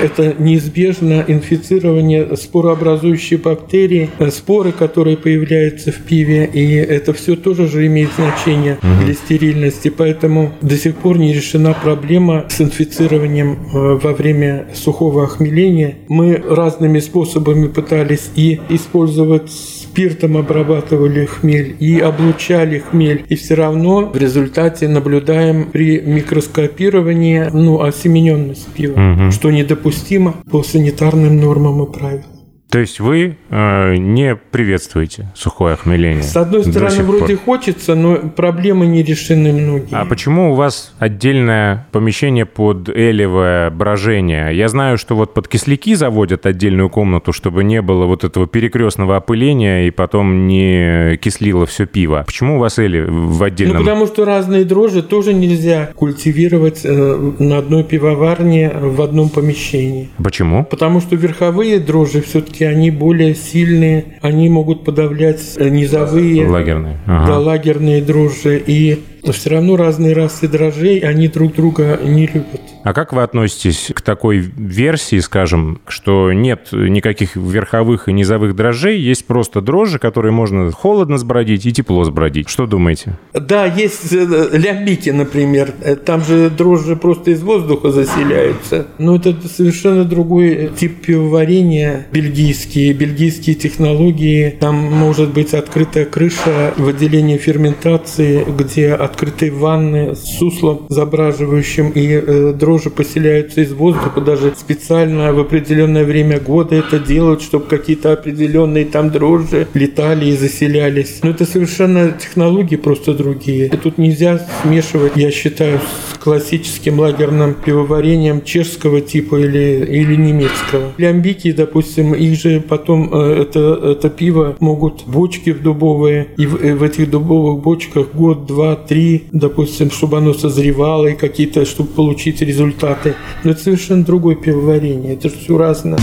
это 0.00 0.34
неизбежно 0.38 1.24
инфицирование 1.26 2.36
спорообразующей 2.36 3.36
бактерии, 3.36 4.10
споры, 4.30 4.72
которые 4.72 5.16
появляются 5.16 5.92
в 5.92 5.98
пиве, 6.02 6.46
и 6.52 6.74
это 6.74 7.12
все 7.12 7.36
тоже 7.36 7.68
же 7.68 7.86
имеет 7.86 8.10
значение 8.16 8.78
для 9.04 9.14
стерильности. 9.14 9.90
Поэтому 9.90 10.52
до 10.60 10.76
сих 10.76 10.96
пор 10.96 11.18
не 11.18 11.32
решена 11.32 11.74
проблема 11.74 12.46
с 12.48 12.60
инфицированием 12.60 13.52
э, 13.52 13.98
во 14.02 14.12
время 14.12 14.66
сухого 14.74 15.24
охмеления. 15.24 15.96
Мы 16.08 16.36
разными 16.36 16.98
способами 17.00 17.68
пытались 17.68 18.30
и 18.36 18.60
использовать 18.68 19.50
спиртом 19.90 20.36
обрабатывали 20.36 21.26
хмель 21.26 21.74
и 21.80 21.98
облучали 21.98 22.78
хмель. 22.78 23.24
И 23.28 23.34
все 23.34 23.54
равно 23.54 24.10
в 24.12 24.16
результате 24.16 24.86
наблюдаем 24.88 25.64
при 25.72 26.00
микроскопировании 26.00 27.48
ну, 27.52 27.80
осемененность 27.82 28.68
пива, 28.68 28.98
Мгм. 28.98 29.30
что 29.32 29.50
недопустимо 29.50 30.34
по 30.50 30.62
санитарным 30.62 31.40
нормам 31.40 31.82
и 31.82 31.92
правилам. 31.92 32.24
То 32.70 32.78
есть 32.78 33.00
вы 33.00 33.36
э, 33.50 33.96
не 33.96 34.36
приветствуете 34.36 35.28
сухое 35.34 35.74
охмеление? 35.74 36.22
С 36.22 36.36
одной 36.36 36.62
стороны, 36.64 37.02
вроде 37.02 37.36
пор? 37.36 37.44
хочется, 37.56 37.96
но 37.96 38.16
проблемы 38.16 38.86
не 38.86 39.02
решены 39.02 39.52
многие. 39.52 39.88
А 39.92 40.04
почему 40.04 40.52
у 40.52 40.54
вас 40.54 40.94
отдельное 41.00 41.88
помещение 41.90 42.46
под 42.46 42.88
элевое 42.88 43.70
брожение? 43.70 44.56
Я 44.56 44.68
знаю, 44.68 44.98
что 44.98 45.16
вот 45.16 45.34
под 45.34 45.48
кисляки 45.48 45.94
заводят 45.94 46.46
отдельную 46.46 46.88
комнату, 46.90 47.32
чтобы 47.32 47.64
не 47.64 47.82
было 47.82 48.06
вот 48.06 48.22
этого 48.22 48.46
перекрестного 48.46 49.16
опыления 49.16 49.88
и 49.88 49.90
потом 49.90 50.46
не 50.46 51.16
кислило 51.16 51.66
все 51.66 51.86
пиво. 51.86 52.22
Почему 52.24 52.56
у 52.56 52.58
вас 52.60 52.78
эли 52.78 53.00
в 53.00 53.38
Ну, 53.40 53.44
отдельном? 53.44 53.78
потому 53.78 54.06
что 54.06 54.24
разные 54.24 54.64
дрожжи 54.64 55.02
тоже 55.02 55.34
нельзя 55.34 55.90
культивировать 55.96 56.82
э, 56.84 57.32
на 57.40 57.58
одной 57.58 57.82
пивоварне 57.82 58.70
в 58.70 59.02
одном 59.02 59.28
помещении. 59.28 60.08
Почему? 60.22 60.64
Потому 60.64 61.00
что 61.00 61.16
верховые 61.16 61.80
дрожжи 61.80 62.22
все-таки 62.22 62.59
они 62.64 62.90
более 62.90 63.34
сильные, 63.34 64.04
они 64.20 64.48
могут 64.48 64.84
подавлять 64.84 65.40
э, 65.56 65.68
низовые, 65.68 66.46
Лагерные. 66.48 66.96
да, 67.06 67.24
Ага. 67.24 67.38
лагерные 67.38 68.02
дрожжи. 68.02 68.62
И 68.66 69.00
все 69.32 69.50
равно 69.50 69.76
разные 69.76 70.14
расы 70.14 70.48
дрожжей, 70.48 70.98
они 70.98 71.28
друг 71.28 71.54
друга 71.54 71.98
не 72.02 72.26
любят. 72.26 72.60
А 72.82 72.94
как 72.94 73.12
вы 73.12 73.22
относитесь 73.22 73.90
к 73.94 74.00
такой 74.00 74.38
версии, 74.38 75.18
скажем, 75.18 75.80
что 75.86 76.32
нет 76.32 76.68
никаких 76.72 77.36
верховых 77.36 78.08
и 78.08 78.12
низовых 78.12 78.56
дрожжей, 78.56 78.98
есть 78.98 79.26
просто 79.26 79.60
дрожжи, 79.60 79.98
которые 79.98 80.32
можно 80.32 80.70
холодно 80.70 81.18
сбродить 81.18 81.66
и 81.66 81.72
тепло 81.72 82.04
сбродить? 82.04 82.48
Что 82.48 82.66
думаете? 82.66 83.18
Да, 83.34 83.66
есть 83.66 84.12
э, 84.12 84.48
лямбики, 84.52 85.10
например. 85.10 85.74
Э, 85.82 85.96
Там 85.96 86.24
же 86.24 86.50
дрожжи 86.50 86.96
просто 86.96 87.32
из 87.32 87.42
воздуха 87.42 87.90
заселяются. 87.90 88.86
Но 88.98 89.16
это 89.16 89.36
совершенно 89.46 90.04
другой 90.04 90.70
тип 90.76 91.02
пивоварения. 91.02 92.06
Бельгийские, 92.12 92.94
бельгийские 92.94 93.56
технологии. 93.56 94.56
Там 94.58 94.76
может 94.76 95.32
быть 95.32 95.54
открытая 95.54 96.06
крыша 96.06 96.72
в 96.76 96.88
отделении 96.88 97.36
ферментации, 97.36 98.44
где 98.44 98.94
открытые 99.10 99.50
ванны 99.50 100.14
с 100.14 100.38
суслом 100.38 100.86
забраживающим, 100.88 101.90
и 101.90 102.06
э, 102.12 102.52
дрожжи 102.52 102.90
поселяются 102.90 103.60
из 103.60 103.72
воздуха. 103.72 104.20
Даже 104.20 104.52
специально 104.56 105.32
в 105.32 105.40
определенное 105.40 106.04
время 106.04 106.38
года 106.40 106.76
это 106.76 106.98
делают, 106.98 107.42
чтобы 107.42 107.66
какие-то 107.66 108.12
определенные 108.12 108.84
там 108.84 109.10
дрожжи 109.10 109.66
летали 109.74 110.26
и 110.26 110.36
заселялись. 110.36 111.20
Но 111.22 111.30
это 111.30 111.44
совершенно 111.44 112.12
технологии 112.12 112.76
просто 112.76 113.14
другие. 113.14 113.66
И 113.66 113.76
тут 113.76 113.98
нельзя 113.98 114.46
смешивать, 114.62 115.16
я 115.16 115.30
считаю, 115.30 115.80
с 116.14 116.18
классическим 116.18 117.00
лагерным 117.00 117.54
пивоварением 117.54 118.42
чешского 118.42 119.00
типа 119.00 119.36
или, 119.36 119.86
или 119.88 120.16
немецкого. 120.16 120.92
Лямбики, 120.98 121.52
допустим, 121.52 122.14
их 122.14 122.38
же 122.38 122.60
потом 122.60 123.10
э, 123.12 123.42
это, 123.42 123.60
это 123.92 124.10
пиво 124.10 124.56
могут 124.60 125.04
бочки 125.06 125.50
в 125.50 125.62
дубовые, 125.62 126.28
и 126.36 126.46
в, 126.46 126.56
и 126.64 126.72
в 126.72 126.82
этих 126.82 127.10
дубовых 127.10 127.62
бочках 127.62 128.08
год, 128.14 128.46
два, 128.46 128.76
три, 128.76 128.99
допустим, 129.32 129.90
чтобы 129.90 130.18
оно 130.18 130.34
созревало 130.34 131.06
и 131.06 131.14
какие-то, 131.14 131.64
чтобы 131.64 131.90
получить 131.90 132.40
результаты. 132.40 133.14
Но 133.44 133.52
это 133.52 133.60
совершенно 133.60 134.04
другое 134.04 134.36
пивоварение, 134.36 135.14
это 135.14 135.28
же 135.28 135.36
все 135.36 135.56
разное. 135.56 135.98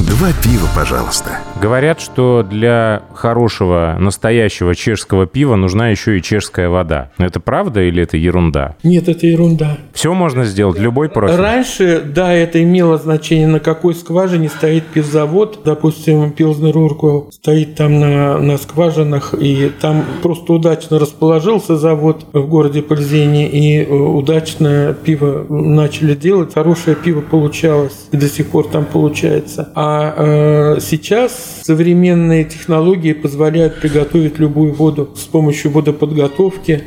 Два 0.00 0.32
пива, 0.42 0.68
пожалуйста. 0.74 1.47
Говорят, 1.60 2.00
что 2.00 2.46
для 2.48 3.02
хорошего 3.14 3.96
настоящего 3.98 4.76
чешского 4.76 5.26
пива 5.26 5.56
нужна 5.56 5.88
еще 5.88 6.16
и 6.16 6.22
чешская 6.22 6.68
вода. 6.68 7.10
Это 7.18 7.40
правда 7.40 7.82
или 7.82 8.04
это 8.04 8.16
ерунда? 8.16 8.76
Нет, 8.84 9.08
это 9.08 9.26
ерунда. 9.26 9.76
Все 9.92 10.14
можно 10.14 10.44
сделать, 10.44 10.78
любой 10.78 11.08
профиль. 11.08 11.34
Раньше, 11.34 12.00
да, 12.04 12.32
это 12.32 12.62
имело 12.62 12.96
значение, 12.96 13.48
на 13.48 13.58
какой 13.58 13.96
скважине 13.96 14.48
стоит 14.48 14.84
пивзавод. 14.86 15.62
Допустим, 15.64 16.30
Пилзнер 16.30 16.76
Урквелл 16.78 17.30
стоит 17.32 17.74
там 17.74 17.98
на, 17.98 18.38
на 18.38 18.56
скважинах, 18.56 19.34
и 19.34 19.72
там 19.80 20.04
просто 20.22 20.52
удачно 20.52 21.00
расположился 21.00 21.76
завод 21.76 22.24
в 22.32 22.46
городе 22.46 22.82
Пользене, 22.82 23.48
и 23.48 23.82
э, 23.82 23.92
удачно 23.92 24.94
пиво 25.04 25.44
начали 25.48 26.14
делать. 26.14 26.54
Хорошее 26.54 26.94
пиво 26.94 27.20
получалось, 27.20 28.06
и 28.12 28.16
до 28.16 28.28
сих 28.28 28.46
пор 28.46 28.68
там 28.68 28.84
получается. 28.84 29.72
А 29.74 30.76
э, 30.76 30.80
сейчас 30.80 31.47
современные 31.62 32.44
технологии 32.44 33.12
позволяют 33.12 33.80
приготовить 33.80 34.38
любую 34.38 34.72
воду 34.72 35.10
с 35.16 35.24
помощью 35.24 35.70
водоподготовки. 35.70 36.82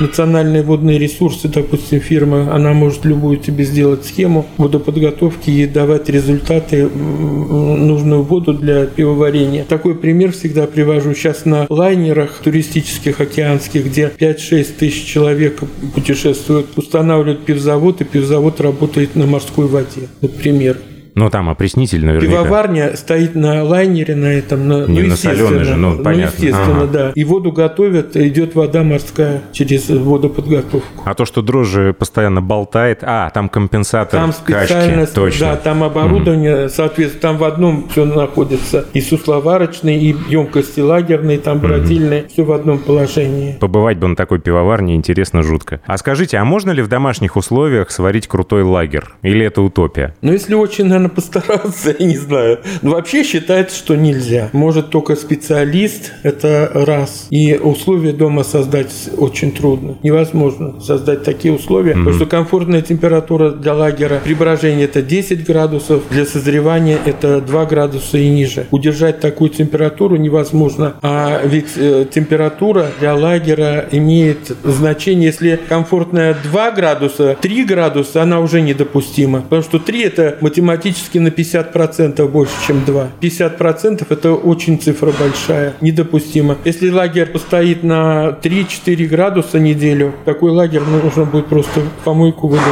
Национальные 0.00 0.62
водные 0.62 0.98
ресурсы, 0.98 1.48
допустим, 1.48 2.00
фирма, 2.00 2.54
она 2.54 2.72
может 2.72 3.04
любую 3.04 3.38
тебе 3.38 3.64
сделать 3.64 4.04
схему 4.04 4.46
водоподготовки 4.58 5.50
и 5.50 5.66
давать 5.66 6.08
результаты, 6.08 6.88
нужную 6.88 8.22
воду 8.22 8.52
для 8.52 8.86
пивоварения. 8.86 9.64
Такой 9.64 9.94
пример 9.94 10.32
всегда 10.32 10.66
привожу 10.66 11.14
сейчас 11.14 11.44
на 11.44 11.66
лайнерах 11.68 12.40
туристических, 12.44 13.20
океанских, 13.20 13.86
где 13.86 14.12
5-6 14.18 14.66
тысяч 14.78 15.04
человек 15.04 15.60
путешествуют, 15.94 16.66
устанавливают 16.76 17.44
пивзавод, 17.44 18.00
и 18.00 18.04
пивзавод 18.04 18.60
работает 18.60 19.16
на 19.16 19.26
морской 19.26 19.66
воде, 19.66 20.08
например. 20.20 20.76
Ну, 21.16 21.30
там 21.30 21.48
опреснитель 21.48 22.04
наверняка. 22.04 22.30
Пивоварня 22.44 22.94
стоит 22.94 23.34
на 23.34 23.64
лайнере 23.64 24.14
на 24.14 24.26
этом, 24.26 24.68
на, 24.68 24.86
Не 24.86 25.00
ну, 25.00 25.08
на 25.08 25.12
естественно. 25.12 25.64
же, 25.64 25.74
ну, 25.74 26.02
понятно. 26.02 26.34
естественно, 26.36 26.82
Ага. 26.82 26.86
да. 26.92 27.12
И 27.14 27.24
воду 27.24 27.52
готовят, 27.52 28.16
идет 28.16 28.54
вода 28.54 28.82
морская 28.82 29.40
через 29.52 29.88
водоподготовку. 29.88 31.02
А 31.06 31.14
то, 31.14 31.24
что 31.24 31.40
дрожжи 31.40 31.94
постоянно 31.98 32.42
болтает... 32.42 32.98
А, 33.02 33.30
там 33.30 33.48
компенсатор 33.48 34.20
Там 34.20 34.32
специально, 34.34 35.00
качки. 35.06 35.14
Точно. 35.14 35.46
да, 35.46 35.56
там 35.56 35.82
оборудование, 35.82 36.68
соответственно, 36.68 37.22
там 37.22 37.38
в 37.38 37.44
одном 37.44 37.88
все 37.88 38.04
находится. 38.04 38.84
И 38.92 39.00
сусловарочный, 39.00 39.96
и 39.98 40.14
емкости 40.28 40.80
лагерные, 40.80 41.38
там 41.38 41.60
бродильные, 41.60 42.26
все 42.28 42.42
в 42.44 42.52
одном 42.52 42.78
положении. 42.78 43.56
Побывать 43.58 43.96
бы 43.96 44.06
на 44.08 44.16
такой 44.16 44.38
пивоварне 44.38 44.94
интересно 44.94 45.42
жутко. 45.42 45.80
А 45.86 45.96
скажите, 45.96 46.36
а 46.36 46.44
можно 46.44 46.72
ли 46.72 46.82
в 46.82 46.88
домашних 46.88 47.36
условиях 47.36 47.90
сварить 47.90 48.26
крутой 48.28 48.64
лагерь? 48.64 49.04
Или 49.22 49.46
это 49.46 49.62
утопия? 49.62 50.14
Но 50.20 50.32
если 50.32 50.52
очень, 50.54 50.86
наверное, 51.06 51.14
постараться, 51.14 51.94
я 51.98 52.06
не 52.06 52.16
знаю. 52.16 52.60
Но 52.82 52.92
вообще 52.92 53.24
считается, 53.24 53.76
что 53.76 53.96
нельзя. 53.96 54.50
Может 54.52 54.90
только 54.90 55.16
специалист, 55.16 56.12
это 56.22 56.70
раз. 56.74 57.26
И 57.30 57.54
условия 57.54 58.12
дома 58.12 58.44
создать 58.44 58.92
очень 59.16 59.52
трудно. 59.52 59.96
Невозможно 60.02 60.80
создать 60.80 61.24
такие 61.24 61.54
условия, 61.54 61.92
потому 61.92 62.12
что 62.12 62.26
комфортная 62.26 62.82
температура 62.82 63.50
для 63.50 63.74
лагера 63.74 64.20
при 64.24 64.34
брожении 64.34 64.84
это 64.84 65.02
10 65.02 65.44
градусов, 65.46 66.02
для 66.10 66.26
созревания 66.26 66.98
это 67.04 67.40
2 67.40 67.66
градуса 67.66 68.18
и 68.18 68.28
ниже. 68.28 68.66
Удержать 68.70 69.20
такую 69.20 69.50
температуру 69.50 70.16
невозможно. 70.16 70.94
А 71.02 71.40
ведь 71.44 71.70
э, 71.76 72.06
температура 72.12 72.90
для 73.00 73.14
лагера 73.14 73.86
имеет 73.92 74.52
значение, 74.64 75.26
если 75.26 75.58
комфортная 75.68 76.36
2 76.50 76.70
градуса, 76.72 77.36
3 77.40 77.64
градуса, 77.64 78.22
она 78.22 78.40
уже 78.40 78.60
недопустима. 78.60 79.42
Потому 79.42 79.62
что 79.62 79.78
3 79.78 80.02
это 80.02 80.38
математически 80.40 80.95
на 81.20 81.28
50% 81.28 82.28
больше, 82.28 82.52
чем 82.66 82.84
2. 82.84 83.08
50% 83.20 84.06
это 84.08 84.32
очень 84.32 84.78
цифра 84.80 85.12
большая, 85.18 85.74
недопустимо. 85.80 86.56
Если 86.64 86.90
лагерь 86.90 87.26
постоит 87.26 87.82
на 87.82 88.38
3-4 88.42 89.06
градуса 89.06 89.58
неделю, 89.58 90.14
такой 90.24 90.50
лагерь 90.50 90.82
нужно 90.82 91.24
будет 91.24 91.46
просто 91.46 91.80
в 91.80 92.04
помойку 92.04 92.48
выдать. 92.48 92.64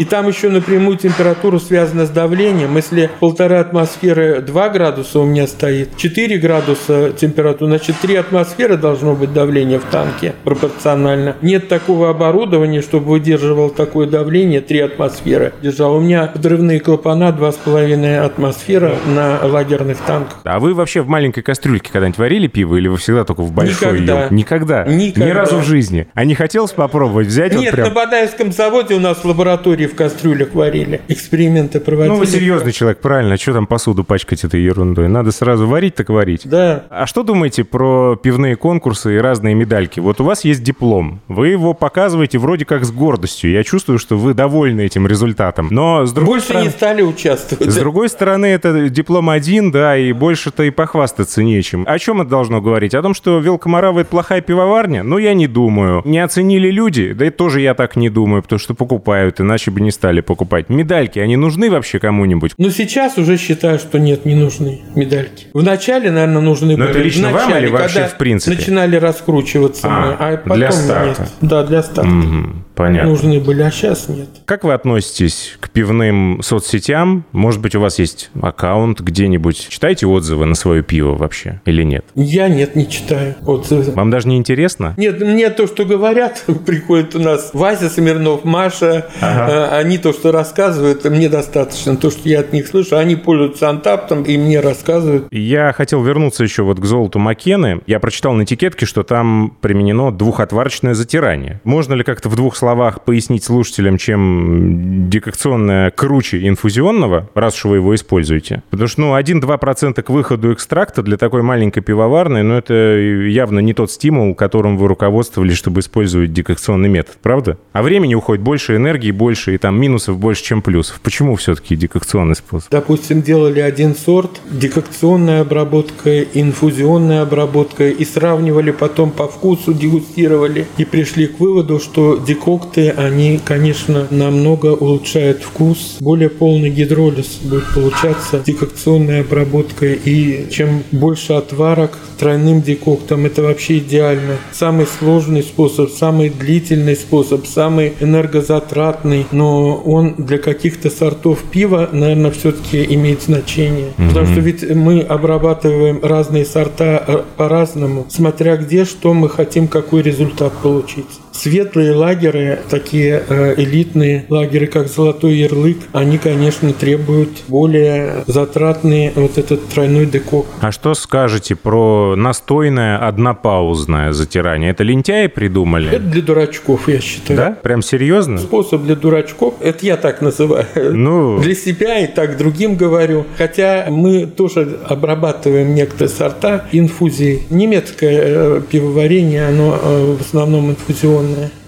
И 0.00 0.04
там 0.06 0.26
еще 0.28 0.48
напрямую 0.48 0.96
температура 0.96 1.58
связана 1.58 2.06
с 2.06 2.08
давлением. 2.08 2.74
Если 2.74 3.10
полтора 3.20 3.60
атмосферы 3.60 4.40
2 4.40 4.68
градуса 4.70 5.18
у 5.20 5.26
меня 5.26 5.46
стоит, 5.46 5.94
4 5.98 6.38
градуса 6.38 7.12
температура, 7.12 7.68
значит 7.68 7.96
3 8.00 8.14
атмосферы 8.16 8.78
должно 8.78 9.14
быть 9.14 9.34
давление 9.34 9.78
в 9.78 9.84
танке 9.84 10.32
пропорционально. 10.42 11.36
Нет 11.42 11.68
такого 11.68 12.08
оборудования, 12.08 12.80
чтобы 12.80 13.10
выдерживал 13.10 13.68
такое 13.68 14.06
давление, 14.06 14.62
3 14.62 14.80
атмосферы 14.80 15.52
держал. 15.62 15.96
У 15.96 16.00
меня 16.00 16.28
подрывные 16.28 16.80
клапана 16.80 17.28
2,5 17.28 18.20
атмосфера 18.24 18.94
на 19.06 19.38
лагерных 19.42 19.98
танках. 19.98 20.38
А 20.44 20.60
вы 20.60 20.72
вообще 20.72 21.02
в 21.02 21.08
маленькой 21.08 21.42
кастрюльке 21.42 21.90
когда-нибудь 21.92 22.18
варили 22.18 22.46
пиво 22.46 22.76
или 22.76 22.88
вы 22.88 22.96
всегда 22.96 23.24
только 23.24 23.42
в 23.42 23.52
большой? 23.52 23.74
Никогда. 23.98 24.18
её- 24.20 24.28
Никогда? 24.30 24.84
Никогда. 24.84 25.26
Ни 25.26 25.30
разу 25.30 25.58
в 25.58 25.64
жизни. 25.66 26.08
А 26.14 26.24
не 26.24 26.34
хотелось 26.34 26.72
попробовать 26.72 27.26
взять 27.26 27.54
вот 27.54 27.60
Нет, 27.60 27.74
прям... 27.74 27.88
на 27.88 27.94
Бадаевском 27.94 28.50
заводе 28.50 28.94
у 28.94 29.00
нас 29.00 29.18
в 29.18 29.24
лаборатории 29.26 29.89
в 29.90 29.94
кастрюлях 29.94 30.54
варили, 30.54 31.00
эксперименты 31.08 31.80
проводили. 31.80 32.12
Ну, 32.12 32.18
вы 32.18 32.26
серьезный 32.26 32.72
человек, 32.72 33.00
правильно. 33.00 33.36
Что 33.36 33.52
там 33.52 33.66
посуду 33.66 34.04
пачкать 34.04 34.44
этой 34.44 34.62
ерундой? 34.62 35.08
Надо 35.08 35.32
сразу 35.32 35.66
варить, 35.66 35.94
так 35.94 36.08
варить. 36.08 36.42
Да. 36.44 36.84
А 36.90 37.06
что 37.06 37.22
думаете 37.22 37.64
про 37.64 38.16
пивные 38.16 38.56
конкурсы 38.56 39.16
и 39.16 39.18
разные 39.18 39.54
медальки? 39.54 40.00
Вот 40.00 40.20
у 40.20 40.24
вас 40.24 40.44
есть 40.44 40.62
диплом. 40.62 41.20
Вы 41.28 41.48
его 41.48 41.74
показываете 41.74 42.38
вроде 42.38 42.64
как 42.64 42.84
с 42.84 42.92
гордостью. 42.92 43.50
Я 43.50 43.64
чувствую, 43.64 43.98
что 43.98 44.16
вы 44.16 44.34
довольны 44.34 44.82
этим 44.82 45.06
результатом. 45.06 45.68
Но 45.70 46.06
с 46.06 46.12
другой 46.12 46.34
Больше 46.34 46.46
стороны... 46.46 46.64
не 46.64 46.70
стали 46.70 47.02
участвовать. 47.02 47.70
С 47.70 47.76
другой 47.76 48.08
стороны, 48.08 48.46
это 48.46 48.88
диплом 48.88 49.30
один, 49.30 49.70
да, 49.70 49.96
и 49.96 50.12
больше-то 50.12 50.62
и 50.62 50.70
похвастаться 50.70 51.42
нечем. 51.42 51.84
О 51.86 51.98
чем 51.98 52.20
это 52.20 52.30
должно 52.30 52.60
говорить? 52.60 52.94
О 52.94 53.02
том, 53.02 53.14
что 53.14 53.38
Велкомарава— 53.38 54.00
это 54.00 54.10
плохая 54.10 54.40
пивоварня? 54.40 55.02
Ну, 55.02 55.18
я 55.18 55.34
не 55.34 55.46
думаю. 55.46 56.02
Не 56.04 56.20
оценили 56.20 56.70
люди? 56.70 57.12
Да 57.12 57.26
и 57.26 57.30
тоже 57.30 57.60
я 57.60 57.74
так 57.74 57.96
не 57.96 58.08
думаю, 58.08 58.42
потому 58.42 58.58
что 58.58 58.74
покупают, 58.74 59.40
иначе 59.40 59.70
бы 59.70 59.79
не 59.80 59.90
стали 59.90 60.20
покупать. 60.20 60.68
Медальки, 60.68 61.18
они 61.18 61.36
нужны 61.36 61.70
вообще 61.70 61.98
кому-нибудь? 61.98 62.52
Но 62.58 62.70
сейчас 62.70 63.18
уже 63.18 63.36
считаю, 63.36 63.78
что 63.78 63.98
нет, 63.98 64.24
не 64.24 64.34
нужны 64.34 64.80
медальки. 64.94 65.46
Вначале, 65.54 66.10
наверное, 66.10 66.42
нужны 66.42 66.76
Но 66.76 66.84
были. 66.84 66.90
это 66.90 66.98
лично 67.00 67.30
в 67.30 67.32
вам 67.32 67.56
или 67.56 67.66
вообще 67.68 68.04
в 68.06 68.16
принципе? 68.16 68.56
Начинали 68.56 68.96
раскручиваться 68.96 69.88
А, 69.90 70.00
мы, 70.00 70.12
а 70.18 70.36
потом 70.36 70.56
для 70.56 70.72
старта. 70.72 71.22
нет. 71.22 71.30
Да, 71.40 71.64
для 71.64 71.82
старта. 71.82 72.08
Мгм, 72.10 72.64
понятно. 72.80 73.10
Нужны 73.10 73.40
были, 73.40 73.62
а 73.62 73.70
сейчас 73.70 74.08
нет. 74.08 74.28
Как 74.46 74.64
вы 74.64 74.72
относитесь 74.72 75.56
к 75.60 75.70
пивным 75.70 76.40
соцсетям? 76.42 77.24
Может 77.32 77.60
быть, 77.60 77.74
у 77.74 77.80
вас 77.80 77.98
есть 77.98 78.30
аккаунт 78.40 79.00
где-нибудь? 79.00 79.68
Читаете 79.68 80.06
отзывы 80.06 80.46
на 80.46 80.54
свое 80.54 80.82
пиво 80.82 81.14
вообще 81.14 81.60
или 81.66 81.82
нет? 81.82 82.04
Я 82.14 82.48
нет, 82.48 82.76
не 82.76 82.88
читаю 82.88 83.34
отзывы. 83.46 83.92
Вам 83.92 84.10
даже 84.10 84.28
не 84.28 84.36
интересно? 84.36 84.94
Нет, 84.96 85.20
мне 85.20 85.50
то, 85.50 85.66
что 85.66 85.84
говорят, 85.84 86.42
приходит 86.66 87.14
у 87.14 87.18
нас 87.18 87.50
Вася 87.52 87.90
Смирнов, 87.90 88.44
Маша, 88.44 89.06
э, 89.20 89.64
они 89.72 89.98
то, 89.98 90.12
что 90.12 90.32
рассказывают, 90.32 91.04
мне 91.04 91.28
достаточно. 91.28 91.96
То, 91.96 92.10
что 92.10 92.28
я 92.28 92.40
от 92.40 92.52
них 92.52 92.66
слышу, 92.66 92.96
они 92.96 93.16
пользуются 93.16 93.68
антаптом 93.68 94.22
и 94.22 94.38
мне 94.38 94.60
рассказывают. 94.60 95.26
Я 95.30 95.72
хотел 95.72 96.02
вернуться 96.02 96.44
еще 96.44 96.62
вот 96.62 96.80
к 96.80 96.84
золоту 96.84 97.18
Макены. 97.18 97.80
Я 97.86 98.00
прочитал 98.00 98.32
на 98.32 98.44
этикетке, 98.44 98.86
что 98.86 99.02
там 99.02 99.56
применено 99.60 100.10
двухотварочное 100.10 100.94
затирание. 100.94 101.60
Можно 101.64 101.94
ли 101.94 102.04
как-то 102.04 102.30
в 102.30 102.36
двух 102.36 102.56
словах 102.56 102.69
пояснить 103.04 103.44
слушателям, 103.44 103.98
чем 103.98 105.08
декокционное 105.10 105.90
круче 105.90 106.46
инфузионного, 106.46 107.28
раз 107.34 107.56
уж 107.56 107.64
вы 107.66 107.76
его 107.76 107.94
используете? 107.94 108.62
Потому 108.70 108.88
что, 108.88 109.00
ну, 109.00 109.16
1-2% 109.16 110.02
к 110.02 110.10
выходу 110.10 110.52
экстракта 110.52 111.02
для 111.02 111.16
такой 111.16 111.42
маленькой 111.42 111.80
пивоварной, 111.80 112.42
ну, 112.42 112.54
это 112.54 112.74
явно 112.74 113.60
не 113.60 113.74
тот 113.74 113.90
стимул, 113.90 114.34
которым 114.34 114.76
вы 114.76 114.88
руководствовались, 114.88 115.56
чтобы 115.56 115.80
использовать 115.80 116.32
декокционный 116.32 116.88
метод, 116.88 117.16
правда? 117.22 117.58
А 117.72 117.82
времени 117.82 118.14
уходит 118.14 118.42
больше, 118.42 118.76
энергии 118.76 119.10
больше, 119.10 119.54
и 119.54 119.58
там 119.58 119.80
минусов 119.80 120.18
больше, 120.18 120.42
чем 120.42 120.62
плюсов. 120.62 121.00
Почему 121.02 121.36
все-таки 121.36 121.76
декокционный 121.76 122.36
способ? 122.36 122.70
Допустим, 122.70 123.22
делали 123.22 123.60
один 123.60 123.94
сорт, 123.94 124.40
декокционная 124.50 125.42
обработка, 125.42 126.22
инфузионная 126.22 127.22
обработка, 127.22 127.88
и 127.88 128.04
сравнивали 128.04 128.70
потом 128.70 129.10
по 129.10 129.26
вкусу, 129.28 129.72
дегустировали, 129.72 130.66
и 130.76 130.84
пришли 130.84 131.26
к 131.26 131.40
выводу, 131.40 131.78
что 131.78 132.16
декокты, 132.60 132.90
они, 132.90 133.40
конечно, 133.44 134.06
намного 134.10 134.68
улучшают 134.68 135.42
вкус, 135.42 135.96
более 136.00 136.28
полный 136.28 136.70
гидролиз 136.70 137.38
будет 137.42 137.64
получаться 137.74 138.42
декокционной 138.44 139.20
обработкой, 139.20 139.94
и 140.04 140.48
чем 140.50 140.82
больше 140.92 141.34
отварок 141.34 141.98
тройным 142.18 142.62
декоктом, 142.62 143.26
это 143.26 143.42
вообще 143.42 143.78
идеально. 143.78 144.36
Самый 144.52 144.86
сложный 144.86 145.42
способ, 145.42 145.90
самый 145.90 146.28
длительный 146.28 146.96
способ, 146.96 147.46
самый 147.46 147.94
энергозатратный, 148.00 149.26
но 149.32 149.76
он 149.76 150.14
для 150.18 150.38
каких-то 150.38 150.90
сортов 150.90 151.42
пива, 151.50 151.88
наверное, 151.92 152.30
все-таки 152.30 152.84
имеет 152.94 153.22
значение. 153.22 153.92
Потому 153.96 154.26
что 154.26 154.40
ведь 154.40 154.68
мы 154.70 155.00
обрабатываем 155.00 156.00
разные 156.02 156.44
сорта 156.44 157.02
э, 157.06 157.22
по-разному, 157.36 158.06
смотря 158.08 158.56
где, 158.56 158.84
что 158.84 159.14
мы 159.14 159.28
хотим, 159.28 159.66
какой 159.68 160.02
результат 160.02 160.52
получить. 160.62 161.06
Светлые 161.32 161.92
лагеры, 161.94 162.58
такие 162.68 163.22
э, 163.28 163.54
элитные 163.56 164.26
лагеры, 164.28 164.66
как 164.66 164.88
Золотой 164.88 165.34
Ярлык, 165.36 165.78
они, 165.92 166.18
конечно, 166.18 166.72
требуют 166.72 167.30
более 167.48 168.24
затратный 168.26 169.12
вот 169.14 169.38
этот 169.38 169.66
тройной 169.68 170.06
декок. 170.06 170.46
А 170.60 170.72
что 170.72 170.94
скажете 170.94 171.54
про 171.56 172.14
настойное 172.16 172.98
однопаузное 172.98 174.12
затирание? 174.12 174.70
Это 174.70 174.82
лентяи 174.82 175.28
придумали? 175.28 175.88
Это 175.88 176.04
для 176.04 176.22
дурачков, 176.22 176.88
я 176.88 177.00
считаю. 177.00 177.36
Да? 177.36 177.50
Прям 177.62 177.82
серьезно? 177.82 178.38
Способ 178.38 178.82
для 178.82 178.96
дурачков, 178.96 179.54
это 179.60 179.86
я 179.86 179.96
так 179.96 180.20
называю. 180.20 180.66
Ну, 180.92 181.40
Для 181.40 181.54
себя 181.54 182.00
и 182.00 182.06
так 182.06 182.36
другим 182.36 182.76
говорю. 182.76 183.26
Хотя 183.38 183.86
мы 183.88 184.26
тоже 184.26 184.78
обрабатываем 184.88 185.74
некоторые 185.74 186.08
сорта 186.08 186.66
инфузии. 186.72 187.42
Немецкое 187.50 188.20
э, 188.22 188.62
пивоварение, 188.68 189.48
оно 189.48 189.78
э, 189.80 190.16
в 190.18 190.20
основном 190.20 190.70
инфузионное. 190.70 191.19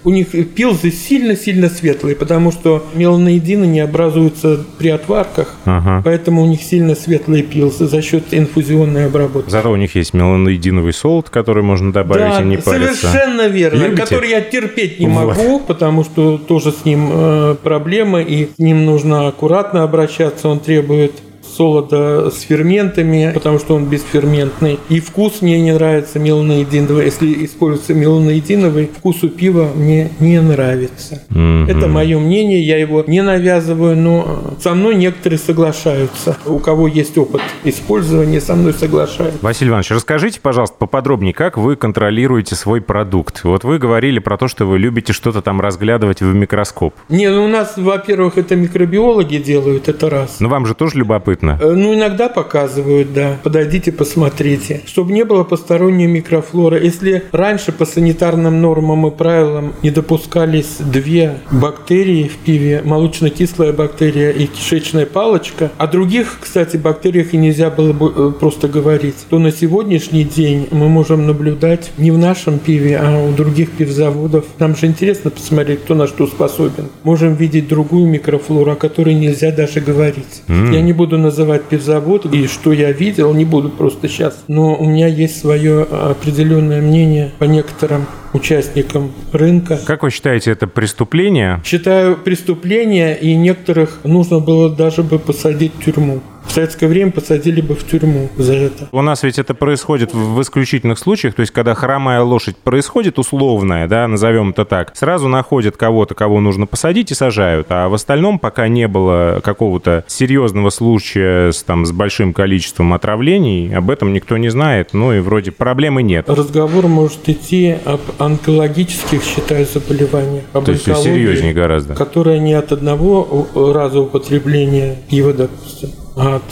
У 0.03 0.09
них 0.09 0.29
пилзы 0.53 0.91
сильно-сильно 0.91 1.69
светлые, 1.69 2.15
потому 2.15 2.51
что 2.51 2.85
меланоидины 2.93 3.65
не 3.65 3.79
образуются 3.79 4.59
при 4.77 4.89
отварках, 4.89 5.55
ага. 5.65 6.01
поэтому 6.03 6.43
у 6.43 6.45
них 6.45 6.61
сильно 6.61 6.95
светлые 6.95 7.43
пилзы 7.43 7.87
за 7.87 8.01
счет 8.01 8.25
инфузионной 8.31 9.05
обработки. 9.05 9.49
Зато 9.49 9.71
у 9.71 9.75
них 9.75 9.95
есть 9.95 10.13
меланоидиновый 10.13 10.93
солод, 10.93 11.29
который 11.29 11.63
можно 11.63 11.93
добавить 11.93 12.39
и 12.41 12.43
не 12.43 12.57
париться. 12.57 13.07
совершенно 13.07 13.47
верно. 13.47 13.83
Любите? 13.83 14.01
Который 14.01 14.29
я 14.29 14.41
терпеть 14.41 14.99
не 14.99 15.07
Вот. 15.07 15.37
могу, 15.37 15.59
потому 15.59 16.03
что 16.03 16.37
тоже 16.37 16.71
с 16.71 16.85
ним 16.85 17.09
э, 17.11 17.55
проблемы, 17.63 18.23
и 18.23 18.49
с 18.55 18.59
ним 18.59 18.85
нужно 18.85 19.27
аккуратно 19.27 19.83
обращаться. 19.83 20.49
Он 20.49 20.59
требует 20.59 21.13
солода 21.43 22.29
с 22.29 22.41
ферментами, 22.41 23.31
потому 23.33 23.59
что 23.59 23.75
он 23.75 23.85
бесферментный. 23.85 24.79
И 24.89 24.99
вкус 24.99 25.41
мне 25.41 25.61
не 25.61 25.73
нравится 25.73 26.19
меланоидиновый. 26.19 27.05
Если 27.05 27.45
используется 27.45 27.93
меланоидиновый, 27.93 28.89
вкус 28.97 29.23
у 29.23 29.29
пива 29.29 29.69
мне 29.75 30.09
не 30.19 30.41
нравится. 30.41 31.23
Мгм. 31.29 31.67
Это 31.69 31.87
мое 31.87 32.19
мнение, 32.19 32.61
я 32.61 32.77
его 32.77 33.03
не 33.05 33.21
навязываю, 33.21 33.95
но 33.95 34.55
со 34.59 34.73
мной 34.73 34.95
некоторые 34.95 35.39
соглашаются. 35.39 36.37
У 36.45 36.59
кого 36.59 36.87
есть 36.87 37.17
опыт 37.17 37.41
использования, 37.63 38.41
со 38.41 38.55
мной 38.55 38.73
соглашаются. 38.73 39.39
Василий 39.41 39.69
Иванович, 39.69 39.91
расскажите, 39.91 40.39
пожалуйста, 40.41 40.75
поподробнее, 40.79 41.33
как 41.33 41.57
вы 41.57 41.75
контролируете 41.75 42.55
свой 42.55 42.81
продукт? 42.81 43.43
Вот 43.43 43.63
вы 43.63 43.79
говорили 43.79 44.19
про 44.19 44.37
то, 44.37 44.47
что 44.47 44.65
вы 44.65 44.79
любите 44.79 45.13
что-то 45.13 45.41
там 45.41 45.61
разглядывать 45.61 46.21
в 46.21 46.33
микроскоп. 46.33 46.93
Не, 47.09 47.29
ну 47.29 47.45
у 47.45 47.47
нас, 47.47 47.73
во-первых, 47.77 48.37
это 48.37 48.55
микробиологи 48.55 49.37
делают, 49.37 49.87
это 49.87 50.09
раз. 50.09 50.37
Но 50.39 50.49
вам 50.49 50.65
же 50.65 50.73
тоже 50.75 50.97
любопытно. 50.97 51.32
Э, 51.61 51.71
Ну, 51.73 51.93
иногда 51.93 52.29
показывают, 52.29 53.13
да. 53.13 53.37
Подойдите, 53.43 53.91
посмотрите. 53.91 54.81
Чтобы 54.85 55.11
не 55.13 55.23
было 55.25 55.43
посторонней 55.43 56.07
микрофлоры. 56.07 56.79
Если 56.83 57.23
раньше 57.31 57.71
по 57.71 57.85
санитарным 57.85 58.61
нормам 58.61 59.07
и 59.07 59.11
правилам 59.11 59.73
не 59.83 59.91
допускались 59.91 60.77
две 60.79 61.37
бактерии 61.51 62.27
в 62.27 62.37
пиве, 62.37 62.81
молочно-кислая 62.83 63.73
бактерия 63.73 64.31
и 64.31 64.45
кишечная 64.45 65.05
палочка, 65.05 65.71
о 65.77 65.87
других, 65.87 66.37
кстати, 66.41 66.77
бактериях 66.77 67.33
и 67.33 67.37
нельзя 67.37 67.69
было 67.69 67.93
бы 67.93 68.11
э, 68.15 68.31
просто 68.39 68.67
говорить, 68.67 69.15
то 69.29 69.39
на 69.39 69.51
сегодняшний 69.51 70.23
день 70.23 70.67
мы 70.71 70.89
можем 70.89 71.25
наблюдать 71.27 71.91
не 71.97 72.11
в 72.11 72.17
нашем 72.17 72.59
пиве, 72.59 72.97
а 72.97 73.23
у 73.23 73.31
других 73.33 73.71
пивзаводов. 73.71 74.45
Нам 74.59 74.75
же 74.75 74.87
интересно 74.87 75.29
посмотреть, 75.31 75.81
кто 75.81 75.95
на 75.95 76.07
что 76.07 76.27
способен. 76.27 76.89
Можем 77.03 77.35
видеть 77.35 77.67
другую 77.67 78.07
микрофлору, 78.07 78.71
о 78.71 78.75
которой 78.75 79.13
нельзя 79.15 79.51
даже 79.51 79.79
говорить. 79.81 80.43
Я 80.47 80.81
не 80.81 80.93
буду 80.93 81.17
называть 81.23 81.63
пивзавод 81.63 82.27
и 82.33 82.47
что 82.47 82.71
я 82.71 82.91
видел, 82.91 83.33
не 83.33 83.45
буду 83.45 83.69
просто 83.69 84.07
сейчас. 84.07 84.43
Но 84.47 84.75
у 84.75 84.85
меня 84.85 85.07
есть 85.07 85.39
свое 85.39 85.83
определенное 85.83 86.81
мнение 86.81 87.31
по 87.39 87.45
некоторым 87.45 88.05
участникам 88.33 89.11
рынка. 89.31 89.79
Как 89.85 90.03
вы 90.03 90.11
считаете, 90.11 90.51
это 90.51 90.67
преступление? 90.67 91.61
Считаю 91.65 92.17
преступление, 92.17 93.17
и 93.17 93.35
некоторых 93.35 93.99
нужно 94.03 94.39
было 94.39 94.69
даже 94.69 95.03
бы 95.03 95.19
посадить 95.19 95.71
в 95.79 95.83
тюрьму. 95.83 96.21
В 96.53 96.55
советское 96.55 96.85
время 96.85 97.09
посадили 97.09 97.61
бы 97.61 97.73
в 97.73 97.83
тюрьму 97.83 98.29
за 98.37 98.53
это. 98.53 98.87
У 98.91 99.01
нас 99.01 99.23
ведь 99.23 99.39
это 99.39 99.55
происходит 99.55 100.13
в 100.13 100.39
исключительных 100.39 100.99
случаях, 100.99 101.33
то 101.33 101.39
есть 101.39 101.51
когда 101.51 101.73
хромая 101.73 102.21
лошадь 102.21 102.57
происходит 102.57 103.17
условная, 103.17 103.87
да, 103.87 104.07
назовем 104.07 104.51
это 104.51 104.63
так, 104.63 104.95
сразу 104.95 105.27
находят 105.27 105.77
кого-то, 105.77 106.13
кого 106.13 106.39
нужно 106.41 106.67
посадить 106.67 107.09
и 107.09 107.15
сажают, 107.15 107.65
а 107.71 107.89
в 107.89 107.95
остальном 107.95 108.37
пока 108.37 108.67
не 108.67 108.87
было 108.87 109.41
какого-то 109.43 110.03
серьезного 110.05 110.69
случая 110.69 111.51
с, 111.51 111.63
там, 111.63 111.87
с 111.87 111.91
большим 111.91 112.33
количеством 112.33 112.93
отравлений, 112.93 113.73
об 113.73 113.89
этом 113.89 114.13
никто 114.13 114.37
не 114.37 114.49
знает, 114.49 114.89
ну 114.93 115.11
и 115.11 115.21
вроде 115.21 115.51
проблемы 115.51 116.03
нет. 116.03 116.29
Разговор 116.29 116.85
может 116.85 117.27
идти 117.29 117.77
об 117.83 118.01
онкологических, 118.19 119.23
считаю, 119.23 119.65
заболеваниях. 119.65 120.43
Об 120.53 120.65
То 120.65 120.73
есть 120.73 120.83
серьезнее 120.83 121.55
гораздо. 121.55 121.95
Которая 121.95 122.37
не 122.37 122.53
от 122.53 122.71
одного 122.71 123.47
раза 123.55 124.01
употребления 124.01 124.99
пива, 125.09 125.33
допустим. 125.33 125.89
От 126.15 126.43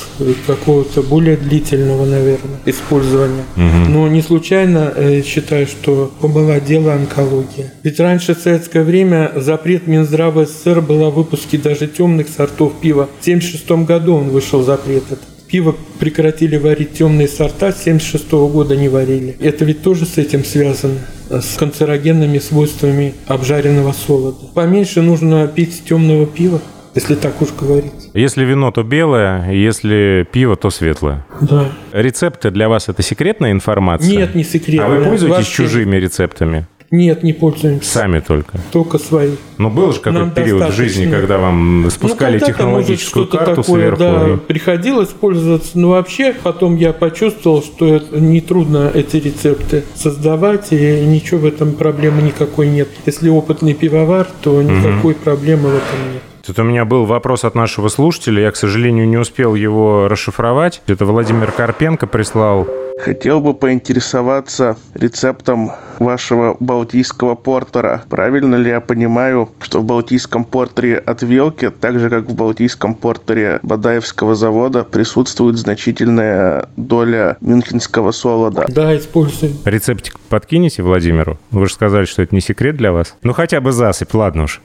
какого-то 0.48 1.02
более 1.02 1.38
длительного, 1.38 2.06
наверное, 2.06 2.60
использования. 2.66 3.44
Но 3.56 4.08
не 4.08 4.22
случайно 4.22 4.94
э, 4.96 5.22
считаю, 5.24 5.68
что 5.68 6.12
помолодела 6.20 6.94
онкология. 6.94 7.74
Ведь 7.84 8.00
раньше 8.00 8.36
в 8.36 8.40
советское 8.40 8.84
время 8.84 9.32
запрет 9.36 9.88
Минздрава 9.88 10.46
СССР 10.46 10.82
был 10.82 11.04
о 11.04 11.12
выпуске 11.12 11.58
даже 11.58 11.88
темных 11.88 12.28
сортов 12.30 12.74
пива. 12.82 13.10
В 13.20 13.22
1976 13.22 13.88
году 13.88 14.16
он 14.16 14.30
вышел 14.30 14.64
запрет 14.64 15.04
этот. 15.08 15.20
Пиво 15.48 15.76
прекратили 16.00 16.56
варить 16.56 16.94
темные 16.94 17.28
сорта, 17.28 17.74
с 17.74 17.82
1976 17.82 18.32
года 18.54 18.78
не 18.78 18.88
варили. 18.88 19.36
Это 19.42 19.66
ведь 19.66 19.84
тоже 19.84 20.06
с 20.06 20.18
этим 20.18 20.46
связано 20.46 21.00
с 21.30 21.58
канцерогенными 21.58 22.40
свойствами 22.40 23.14
обжаренного 23.28 23.94
солода. 23.94 24.48
Поменьше 24.54 25.02
нужно 25.02 25.48
пить 25.48 25.84
темного 25.84 26.26
пива 26.26 26.62
если 26.96 27.16
так 27.16 27.42
уж 27.42 27.50
говорить. 27.60 27.92
Если 28.14 28.44
вино, 28.44 28.72
то 28.72 28.84
белое, 28.84 29.52
если 29.52 30.28
пиво, 30.32 30.56
то 30.56 30.70
светлое. 30.70 31.26
Да. 31.40 31.72
Рецепты 31.92 32.52
для 32.52 32.70
вас 32.70 32.90
это 32.90 33.02
секретная 33.02 33.52
информация? 33.52 34.10
Нет, 34.12 34.36
не 34.36 34.44
секретная. 34.44 34.86
А 34.86 34.90
вы 35.00 35.06
пользуетесь 35.06 35.38
Вообще... 35.38 35.64
чужими 35.64 35.96
рецептами? 35.98 36.68
Нет, 36.92 37.24
не 37.24 37.32
пользуемся. 37.32 37.90
Сами 37.90 38.20
только? 38.20 38.60
Только 38.74 38.98
свои. 38.98 39.32
Но 39.58 39.70
был 39.70 39.94
же 39.94 40.02
какой-то 40.02 40.30
период 40.32 40.74
в 40.74 40.76
жизни, 40.76 41.10
когда 41.10 41.38
вам 41.38 41.90
спускали 41.90 42.38
ну, 42.38 42.46
технологическую 42.46 43.28
карту 43.28 43.64
такое, 43.64 43.80
сверху? 43.80 44.00
Да, 44.00 44.30
и... 44.34 44.36
приходилось 44.36 45.08
пользоваться. 45.08 45.80
Но 45.80 45.92
вообще 45.92 46.36
потом 46.44 46.76
я 46.76 46.92
почувствовал, 46.92 47.64
что 47.64 47.96
это 47.96 48.20
нетрудно 48.20 48.92
эти 48.94 49.16
рецепты 49.16 49.86
создавать, 49.96 50.74
и 50.74 51.06
ничего 51.06 51.40
в 51.40 51.46
этом 51.46 51.76
проблемы 51.76 52.24
никакой 52.24 52.68
нет. 52.68 52.90
Если 53.06 53.30
опытный 53.30 53.74
пивовар, 53.74 54.28
то 54.42 54.62
никакой 54.62 55.14
угу. 55.14 55.22
проблемы 55.24 55.70
в 55.70 55.76
этом 55.76 56.14
нет. 56.14 56.24
Тут 56.46 56.60
у 56.60 56.64
меня 56.64 56.86
был 56.86 57.06
вопрос 57.06 57.44
от 57.46 57.56
нашего 57.56 57.88
слушателя, 57.90 58.44
я, 58.44 58.52
к 58.52 58.56
сожалению, 58.56 59.08
не 59.08 59.18
успел 59.18 59.56
его 59.56 60.08
расшифровать. 60.08 60.82
Это 60.88 61.06
Владимир 61.06 61.52
Карпенко 61.52 62.08
прислал. 62.08 62.68
Хотел 63.00 63.42
бы 63.42 63.56
поинтересоваться 63.56 64.78
рецептом 64.94 65.72
вашего 65.98 66.56
балтийского 66.60 67.34
портера. 67.34 68.04
Правильно 68.10 68.56
ли 68.56 68.70
я 68.70 68.80
понимаю, 68.80 69.50
что 69.60 69.80
в 69.80 69.86
балтийском 69.86 70.44
портере 70.44 70.98
от 70.98 71.24
Вилки, 71.24 71.72
так 71.72 72.00
же 72.00 72.10
как 72.12 72.26
в 72.26 72.36
балтийском 72.36 72.94
портере 72.94 73.60
Бадаевского 73.64 74.36
завода, 74.36 74.84
присутствует 74.84 75.58
значительная 75.58 76.70
доля 76.78 77.38
мюнхенского 77.42 78.12
солода? 78.12 78.66
Да, 78.68 78.96
используем. 78.96 79.58
Рецептик 79.66 80.20
подкинете 80.30 80.84
Владимиру? 80.84 81.40
Вы 81.50 81.68
же 81.68 81.74
сказали, 81.74 82.06
что 82.06 82.22
это 82.22 82.36
не 82.36 82.42
секрет 82.42 82.78
для 82.78 82.92
вас. 82.92 83.16
Ну, 83.24 83.34
хотя 83.34 83.62
бы 83.62 83.72
засыпь, 83.72 84.14
ладно 84.14 84.44
уж. 84.44 84.62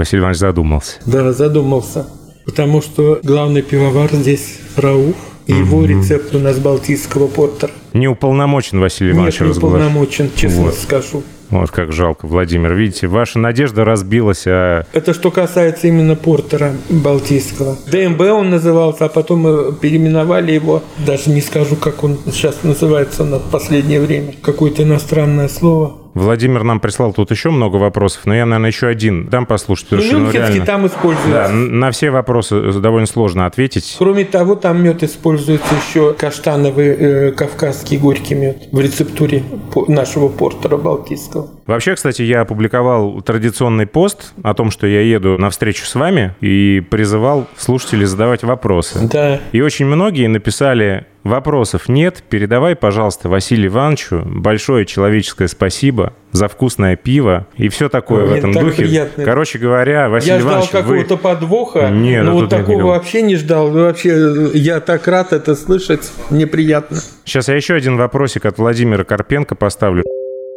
Василий 0.00 0.20
Иванович 0.22 0.38
задумался. 0.38 0.96
Да, 1.04 1.30
задумался. 1.34 2.06
Потому 2.46 2.80
что 2.80 3.20
главный 3.22 3.60
пивовар 3.60 4.08
здесь 4.10 4.58
Рауф. 4.76 5.14
И 5.46 5.52
его 5.52 5.84
рецепт 5.84 6.34
у 6.34 6.38
нас 6.38 6.58
балтийского 6.58 7.26
портера. 7.26 7.70
Не 7.92 8.08
уполномочен 8.08 8.80
Василий 8.80 9.10
Иванович 9.10 9.40
Нет, 9.40 9.50
не 9.50 9.58
уполномочен, 9.58 10.30
честно 10.34 10.62
вот. 10.62 10.74
скажу. 10.74 11.22
Вот 11.50 11.70
как 11.70 11.92
жалко, 11.92 12.26
Владимир. 12.26 12.72
Видите, 12.72 13.08
ваша 13.08 13.38
надежда 13.38 13.84
разбилась, 13.84 14.44
а... 14.46 14.86
Это 14.94 15.12
что 15.12 15.30
касается 15.30 15.88
именно 15.88 16.14
портера 16.14 16.72
балтийского. 16.88 17.76
ДМБ 17.86 18.20
он 18.20 18.48
назывался, 18.48 19.04
а 19.04 19.08
потом 19.10 19.74
переименовали 19.74 20.52
его. 20.52 20.82
Даже 21.04 21.28
не 21.28 21.42
скажу, 21.42 21.76
как 21.76 22.04
он 22.04 22.16
сейчас 22.26 22.62
называется 22.62 23.24
на 23.24 23.38
последнее 23.38 24.00
время. 24.00 24.34
Какое-то 24.40 24.84
иностранное 24.84 25.48
слово. 25.48 25.99
Владимир 26.14 26.64
нам 26.64 26.80
прислал 26.80 27.12
тут 27.12 27.30
еще 27.30 27.50
много 27.50 27.76
вопросов, 27.76 28.22
но 28.24 28.34
я, 28.34 28.46
наверное, 28.46 28.70
еще 28.70 28.88
один 28.88 29.28
дам 29.28 29.46
послушать. 29.46 29.88
Ну, 29.92 30.00
что, 30.00 30.18
ну, 30.18 30.30
реально, 30.30 30.66
там 30.66 30.86
используется. 30.86 31.30
Да, 31.30 31.48
на 31.48 31.90
все 31.90 32.10
вопросы 32.10 32.72
довольно 32.72 33.06
сложно 33.06 33.46
ответить. 33.46 33.94
Кроме 33.98 34.24
того, 34.24 34.56
там 34.56 34.82
мед 34.82 35.02
используется 35.02 35.74
еще 35.86 36.12
каштановый 36.14 36.88
э, 36.88 37.32
кавказский 37.32 37.98
горький 37.98 38.34
мед 38.34 38.68
в 38.72 38.80
рецептуре 38.80 39.44
нашего 39.88 40.28
портера 40.28 40.76
балтийского. 40.76 41.48
Вообще, 41.70 41.94
кстати, 41.94 42.22
я 42.22 42.40
опубликовал 42.40 43.22
традиционный 43.22 43.86
пост 43.86 44.32
о 44.42 44.54
том, 44.54 44.72
что 44.72 44.88
я 44.88 45.02
еду 45.02 45.38
на 45.38 45.50
встречу 45.50 45.86
с 45.86 45.94
вами 45.94 46.34
и 46.40 46.82
призывал 46.90 47.46
слушателей 47.56 48.06
задавать 48.06 48.42
вопросы. 48.42 49.08
Да. 49.08 49.38
И 49.52 49.60
очень 49.60 49.86
многие 49.86 50.26
написали 50.26 51.06
Вопросов 51.22 51.88
нет. 51.88 52.24
Передавай, 52.28 52.74
пожалуйста, 52.74 53.28
Василию 53.28 53.68
Ивановичу 53.68 54.22
большое 54.24 54.86
человеческое 54.86 55.48
спасибо 55.48 56.14
за 56.32 56.48
вкусное 56.48 56.96
пиво 56.96 57.46
и 57.56 57.68
все 57.68 57.88
такое 57.88 58.24
Мне 58.24 58.30
в 58.30 58.36
этом 58.38 58.52
духе. 58.52 58.84
Приятно. 58.84 59.24
Короче 59.24 59.58
говоря, 59.58 60.08
Василий 60.08 60.36
я 60.36 60.40
Иванович, 60.40 60.70
ждал 60.70 60.82
какого-то 60.82 61.14
вы... 61.16 61.20
подвоха, 61.20 61.90
нет, 61.90 62.24
но 62.24 62.32
вот 62.32 62.48
такого 62.48 62.76
не 62.76 62.82
вообще 62.82 63.22
не 63.22 63.36
ждал. 63.36 63.70
Вообще, 63.70 64.48
я 64.54 64.80
так 64.80 65.06
рад 65.06 65.32
это 65.32 65.54
слышать. 65.54 66.10
Мне 66.30 66.46
приятно. 66.46 66.98
Сейчас 67.24 67.48
я 67.48 67.54
еще 67.54 67.74
один 67.74 67.96
вопросик 67.96 68.46
от 68.46 68.56
Владимира 68.58 69.04
Карпенко 69.04 69.54
поставлю. 69.54 70.04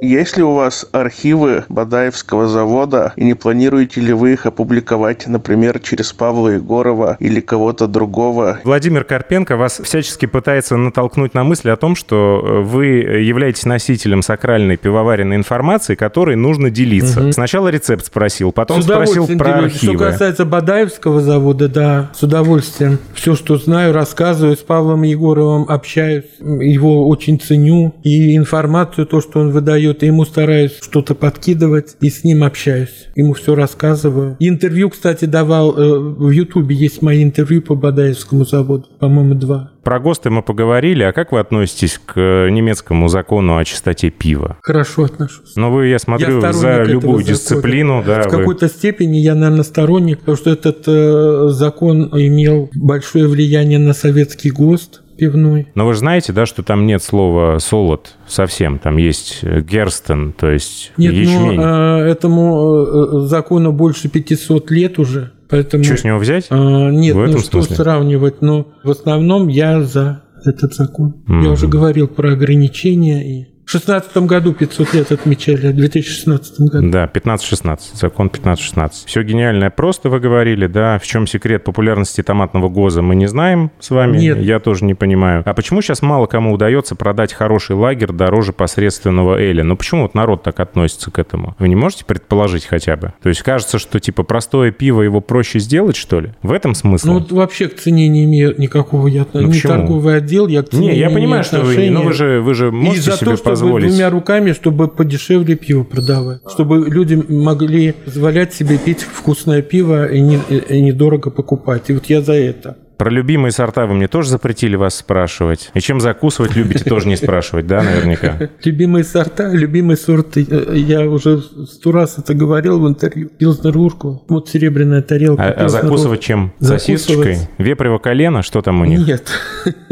Есть 0.03 0.35
ли 0.35 0.43
у 0.43 0.53
вас 0.53 0.85
архивы 0.91 1.63
Бадаевского 1.69 2.47
завода 2.47 3.13
и 3.15 3.23
не 3.23 3.35
планируете 3.35 4.01
ли 4.01 4.11
вы 4.11 4.33
их 4.33 4.45
опубликовать, 4.45 5.27
например, 5.27 5.79
через 5.79 6.11
Павла 6.11 6.49
Егорова 6.49 7.15
или 7.21 7.39
кого-то 7.39 7.87
другого? 7.87 8.59
Владимир 8.65 9.05
Карпенко 9.05 9.55
вас 9.55 9.79
всячески 9.81 10.25
пытается 10.25 10.75
натолкнуть 10.75 11.33
на 11.33 11.45
мысль 11.45 11.69
о 11.69 11.77
том, 11.77 11.95
что 11.95 12.43
э, 12.43 12.61
вы 12.63 12.85
являетесь 12.85 13.63
носителем 13.63 14.21
сакральной 14.21 14.75
пивоваренной 14.75 15.37
информации, 15.37 15.95
которой 15.95 16.35
нужно 16.35 16.69
делиться. 16.69 17.21
Угу. 17.21 17.31
Сначала 17.31 17.69
рецепт 17.69 18.05
спросил, 18.05 18.51
потом 18.51 18.81
спросил 18.81 19.25
про 19.37 19.59
архивы. 19.59 19.95
Что 19.95 20.05
касается 20.11 20.43
Бадаевского 20.43 21.21
завода, 21.21 21.69
да, 21.69 22.11
с 22.13 22.21
удовольствием. 22.23 22.99
Все, 23.13 23.35
что 23.35 23.55
знаю, 23.55 23.93
рассказываю 23.93 24.57
с 24.57 24.61
Павлом 24.61 25.03
Егоровым, 25.03 25.63
общаюсь, 25.69 26.25
его 26.41 27.07
очень 27.07 27.39
ценю. 27.39 27.95
И 28.03 28.35
информацию, 28.35 29.07
то, 29.07 29.21
что 29.21 29.39
он 29.39 29.51
выдает, 29.51 29.92
задает, 29.93 30.03
и 30.03 30.07
ему 30.07 30.25
стараюсь 30.25 30.79
что-то 30.81 31.15
подкидывать, 31.15 31.95
и 32.01 32.09
с 32.09 32.23
ним 32.23 32.43
общаюсь. 32.43 33.09
Ему 33.15 33.33
все 33.33 33.55
рассказываю. 33.55 34.35
Интервью, 34.39 34.89
кстати, 34.89 35.25
давал, 35.25 35.77
э, 35.77 35.99
в 35.99 36.29
Ютубе 36.29 36.75
есть 36.75 37.01
мои 37.01 37.23
интервью 37.23 37.61
по 37.61 37.75
Бадаевскому 37.75 38.45
заводу, 38.45 38.85
по-моему, 38.99 39.35
два. 39.35 39.71
Про 39.83 39.99
ГОСТы 39.99 40.29
мы 40.29 40.41
поговорили, 40.41 41.03
а 41.03 41.11
как 41.11 41.33
вы 41.33 41.39
относитесь 41.39 41.99
к 42.05 42.15
немецкому 42.49 43.09
закону 43.09 43.57
о 43.57 43.65
чистоте 43.65 44.09
пива? 44.09 44.57
Хорошо 44.61 45.03
отношусь. 45.03 45.55
Но 45.57 45.71
вы, 45.71 45.87
я 45.87 45.99
смотрю, 45.99 46.41
я 46.41 46.53
за 46.53 46.83
любую 46.83 47.23
дисциплину. 47.23 48.01
Да, 48.05 48.21
в 48.21 48.31
вы... 48.31 48.37
какой-то 48.37 48.69
степени 48.69 49.17
я, 49.17 49.35
наверное, 49.35 49.63
сторонник, 49.63 50.19
потому 50.19 50.37
что 50.37 50.51
этот 50.51 50.83
э, 50.87 51.49
закон 51.49 52.09
имел 52.13 52.69
большое 52.73 53.27
влияние 53.27 53.79
на 53.79 53.93
советский 53.93 54.51
ГОСТ 54.51 55.02
пивной. 55.23 55.67
Но 55.75 55.85
вы 55.85 55.93
же 55.93 55.99
знаете, 55.99 56.33
да, 56.33 56.45
что 56.45 56.63
там 56.63 56.85
нет 56.85 57.01
слова 57.01 57.59
«солод» 57.59 58.15
совсем. 58.27 58.77
Там 58.77 58.97
есть 58.97 59.39
э, 59.41 59.61
«герстен», 59.61 60.33
то 60.33 60.51
есть 60.51 60.91
нет, 60.97 61.13
ячмень. 61.13 61.55
но 61.55 61.99
э, 62.01 62.09
этому 62.09 63.23
э, 63.23 63.27
закону 63.27 63.71
больше 63.71 64.09
500 64.09 64.69
лет 64.71 64.99
уже. 64.99 65.31
Поэтому, 65.49 65.83
что 65.83 65.97
с 65.97 66.03
него 66.03 66.17
взять? 66.17 66.47
А, 66.49 66.89
нет, 66.89 67.15
в 67.15 67.19
ну 67.19 67.37
что 67.37 67.61
смысле? 67.61 67.75
сравнивать. 67.75 68.41
Но 68.41 68.67
в 68.83 68.91
основном 68.91 69.47
я 69.47 69.81
за 69.81 70.23
этот 70.43 70.73
закон. 70.73 71.15
Mm-hmm. 71.27 71.43
Я 71.43 71.51
уже 71.51 71.67
говорил 71.67 72.07
про 72.07 72.33
ограничения 72.33 73.23
и 73.23 73.52
в 73.65 73.71
2016 73.71 74.17
году 74.17 74.53
500 74.53 74.93
лет 74.93 75.11
отмечали, 75.11 75.71
в 75.71 75.75
2016 75.75 76.59
году. 76.59 76.89
Да, 76.89 77.05
15-16, 77.05 77.79
закон 77.93 78.27
15-16. 78.27 78.91
Все 79.05 79.23
гениальное 79.23 79.69
просто 79.69 80.09
вы 80.09 80.19
говорили, 80.19 80.67
да. 80.67 80.99
В 80.99 81.03
чем 81.03 81.27
секрет 81.27 81.63
популярности 81.63 82.21
томатного 82.21 82.69
ГОЗа, 82.69 83.01
мы 83.01 83.15
не 83.15 83.27
знаем 83.27 83.71
с 83.79 83.89
вами. 83.89 84.17
Нет. 84.17 84.39
Я 84.39 84.59
тоже 84.59 84.85
не 84.85 84.93
понимаю. 84.93 85.43
А 85.45 85.53
почему 85.53 85.81
сейчас 85.81 86.01
мало 86.01 86.25
кому 86.25 86.53
удается 86.53 86.95
продать 86.95 87.33
хороший 87.33 87.75
лагерь 87.75 88.11
дороже 88.11 88.51
посредственного 88.53 89.39
Эля? 89.39 89.63
Ну 89.63 89.77
почему 89.77 90.03
вот 90.03 90.13
народ 90.13 90.43
так 90.43 90.59
относится 90.59 91.09
к 91.09 91.17
этому? 91.17 91.55
Вы 91.57 91.69
не 91.69 91.75
можете 91.75 92.05
предположить 92.05 92.65
хотя 92.65 92.97
бы? 92.97 93.13
То 93.21 93.29
есть 93.29 93.41
кажется, 93.41 93.79
что 93.79 93.99
типа 93.99 94.23
простое 94.23 94.71
пиво 94.71 95.01
его 95.01 95.21
проще 95.21 95.59
сделать, 95.59 95.95
что 95.95 96.19
ли? 96.19 96.31
В 96.41 96.51
этом 96.51 96.75
смысл? 96.75 97.07
Ну 97.07 97.13
вот 97.19 97.31
вообще 97.31 97.69
к 97.69 97.79
цене 97.79 98.07
не 98.07 98.25
имею 98.25 98.55
никакого 98.57 99.07
я 99.07 99.25
ну, 99.33 99.41
не 99.41 99.53
почему? 99.53 99.73
торговый 99.73 100.17
отдел, 100.17 100.47
я 100.47 100.63
к 100.63 100.69
цене 100.69 100.91
не, 100.91 100.99
я 100.99 101.07
не 101.07 101.15
понимаю, 101.15 101.43
что 101.43 101.61
вы, 101.61 101.89
но 101.89 101.99
ну, 101.99 102.05
вы 102.05 102.13
же, 102.13 102.41
вы 102.41 102.53
же 102.53 102.71
можете 102.71 103.11
себе 103.11 103.37
то, 103.37 103.55
позволить. 103.63 103.89
двумя 103.89 104.09
руками, 104.09 104.51
чтобы 104.51 104.87
подешевле 104.87 105.55
пиво 105.55 105.83
продавать. 105.83 106.41
Чтобы 106.49 106.87
люди 106.89 107.15
могли 107.27 107.91
позволять 107.91 108.53
себе 108.53 108.77
пить 108.77 109.01
вкусное 109.01 109.61
пиво 109.61 110.05
и, 110.05 110.21
не, 110.21 110.39
и 110.49 110.81
недорого 110.81 111.29
покупать. 111.29 111.89
И 111.89 111.93
вот 111.93 112.05
я 112.05 112.21
за 112.21 112.33
это. 112.33 112.77
Про 112.97 113.09
любимые 113.09 113.51
сорта 113.51 113.85
вы 113.85 113.95
мне 113.95 114.07
тоже 114.07 114.29
запретили 114.29 114.75
вас 114.75 114.95
спрашивать. 114.95 115.71
И 115.73 115.81
чем 115.81 115.99
закусывать 115.99 116.55
любите, 116.55 116.85
тоже 116.85 117.07
не 117.07 117.15
спрашивать, 117.15 117.67
да, 117.67 117.81
наверняка? 117.81 118.49
Любимые 118.63 119.03
сорта, 119.03 119.51
любимые 119.51 119.97
сорты. 119.97 120.47
Э, 120.49 120.73
я 120.75 121.01
уже 121.09 121.41
сто 121.41 121.91
раз 121.91 122.17
это 122.17 122.33
говорил 122.33 122.79
в 122.79 122.87
интервью. 122.87 123.29
Пилзнер 123.29 123.77
Урку. 123.77 124.23
Вот 124.29 124.47
серебряная 124.47 125.01
тарелка. 125.01 125.43
А, 125.43 125.65
а 125.65 125.69
закусывать 125.69 126.21
чем? 126.21 126.53
Сосисочкой? 126.59 127.39
Вепрево 127.57 127.97
колено? 127.97 128.41
Что 128.41 128.61
там 128.61 128.81
у 128.81 128.85
них? 128.85 129.05
Нет. 129.05 129.27